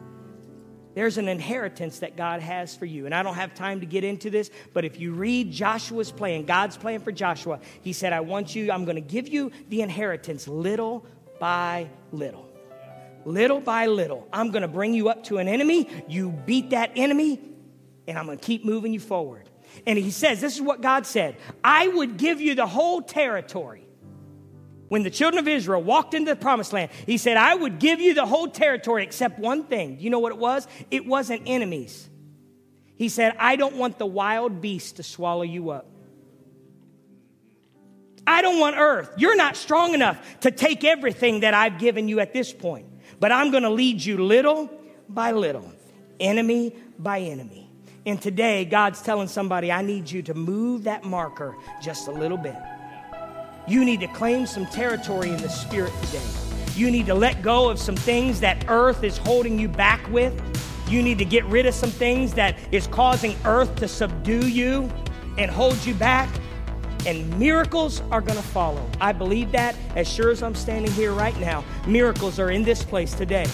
There's 0.96 1.20
an 1.20 1.28
inheritance 1.28 2.00
that 2.00 2.18
God 2.18 2.42
has 2.42 2.76
for 2.76 2.86
you. 2.86 3.06
And 3.06 3.14
I 3.14 3.22
don't 3.22 3.36
have 3.36 3.54
time 3.54 3.82
to 3.82 3.86
get 3.86 4.04
into 4.04 4.32
this, 4.32 4.50
but 4.74 4.84
if 4.84 5.00
you 5.00 5.14
read 5.14 5.52
Joshua's 5.52 6.12
plan, 6.12 6.46
God's 6.46 6.76
plan 6.76 7.02
for 7.02 7.12
Joshua, 7.12 7.60
he 7.84 7.94
said, 7.94 8.14
I 8.14 8.22
want 8.22 8.56
you, 8.56 8.72
I'm 8.72 8.84
going 8.84 8.96
to 8.96 9.02
give 9.02 9.28
you 9.28 9.52
the 9.70 9.84
inheritance 9.84 10.48
little 10.48 11.06
by 11.40 11.90
little. 12.12 12.48
Little 13.26 13.60
by 13.60 13.88
little. 13.88 14.28
I'm 14.32 14.52
to 14.62 14.68
bring 14.68 14.94
you 14.94 15.10
up 15.10 15.26
to 15.26 15.38
an 15.38 15.48
enemy. 15.48 15.90
You 16.08 16.32
beat 16.32 16.70
that 16.70 16.92
enemy, 16.96 17.40
and 18.08 18.18
I'm 18.18 18.26
to 18.38 18.44
keep 18.44 18.64
moving 18.64 18.94
you 18.94 19.00
forward. 19.00 19.50
And 19.86 20.00
he 20.00 20.12
says, 20.12 20.40
This 20.40 20.56
is 20.56 20.62
what 20.62 20.82
God 20.82 21.06
said 21.06 21.36
I 21.64 21.88
would 21.88 22.18
give 22.18 22.40
you 22.40 22.56
the 22.56 22.68
whole 22.68 23.02
territory 23.02 23.88
when 24.90 25.04
the 25.04 25.10
children 25.10 25.40
of 25.40 25.48
Israel 25.48 25.82
walked 25.82 26.14
into 26.14 26.32
the 26.32 26.40
promised 26.40 26.72
land, 26.72 26.92
he 27.06 27.18
said, 27.18 27.38
I 27.38 27.56
would 27.56 27.80
give 27.80 28.00
you 28.00 28.14
the 28.14 28.26
whole 28.26 28.48
territory 28.48 29.04
except 29.04 29.38
one 29.40 29.66
thing. 29.66 29.98
Do 29.98 30.04
you 30.04 30.10
know 30.10 30.20
what 30.20 30.32
it 30.32 30.38
was? 30.38 30.68
It 30.90 31.06
wasn't 31.06 31.44
enemies. 31.46 32.10
He 32.96 33.10
said, 33.10 33.36
I 33.38 33.58
don't 33.58 33.76
want 33.76 34.00
the 34.00 34.06
wild 34.06 34.62
beast 34.62 34.96
to 34.96 35.04
swallow 35.04 35.44
you 35.44 35.72
up. 35.72 35.88
I 38.28 38.42
don't 38.42 38.60
want 38.60 38.76
earth. 38.78 39.10
You're 39.18 39.38
not 39.38 39.56
strong 39.56 39.94
enough 39.94 40.40
to 40.42 40.52
take 40.52 40.84
everything 40.84 41.40
that 41.40 41.54
I've 41.54 41.80
given 41.80 42.10
you 42.10 42.20
at 42.20 42.34
this 42.34 42.52
point. 42.54 42.86
But 43.20 43.32
I'm 43.32 43.50
going 43.52 43.64
to 43.64 43.70
lead 43.70 44.04
you 44.04 44.24
little 44.24 44.70
by 45.08 45.32
little, 45.32 45.72
enemy 46.20 46.76
by 47.00 47.22
enemy. 47.22 47.72
And 48.06 48.22
today, 48.22 48.66
God's 48.66 49.02
telling 49.02 49.28
somebody, 49.28 49.72
I 49.72 49.82
need 49.82 50.12
you 50.12 50.22
to 50.24 50.34
move 50.34 50.84
that 50.84 51.04
marker 51.04 51.56
just 51.82 52.08
a 52.08 52.12
little 52.12 52.38
bit. 52.38 52.56
You 53.68 53.84
need 53.84 54.02
to 54.02 54.08
claim 54.08 54.46
some 54.46 54.66
territory 54.66 55.30
in 55.30 55.38
the 55.38 55.50
spirit 55.50 55.94
today. 56.04 56.24
You 56.76 56.92
need 56.92 57.06
to 57.08 57.16
let 57.16 57.42
go 57.42 57.70
of 57.70 57.80
some 57.80 57.96
things 57.96 58.40
that 58.42 58.66
earth 58.68 59.04
is 59.04 59.18
holding 59.18 59.58
you 59.58 59.68
back 59.68 60.08
with. 60.10 60.34
You 60.88 61.02
need 61.02 61.18
to 61.18 61.26
get 61.26 61.44
rid 61.46 61.66
of 61.66 61.74
some 61.74 61.90
things 61.90 62.34
that 62.36 62.56
is 62.72 62.88
causing 62.88 63.36
earth 63.46 63.76
to 63.78 63.88
subdue 63.88 64.48
you 64.48 64.90
and 65.38 65.52
hold 65.52 65.86
you 65.86 65.94
back. 65.96 66.30
And 67.06 67.38
miracles 67.40 68.02
are 68.12 68.22
going 68.22 68.38
to 68.38 68.44
follow. 68.44 68.86
I 69.00 69.14
believe 69.14 69.52
that 69.52 69.76
as 69.96 70.12
sure 70.12 70.30
as 70.30 70.44
I'm 70.44 70.56
standing 70.56 70.92
here 70.92 71.14
right 71.14 71.38
now. 71.40 71.64
Miracles 71.86 72.40
are 72.40 72.52
in 72.52 72.64
this 72.64 72.84
place 72.84 73.14
today. 73.14 73.46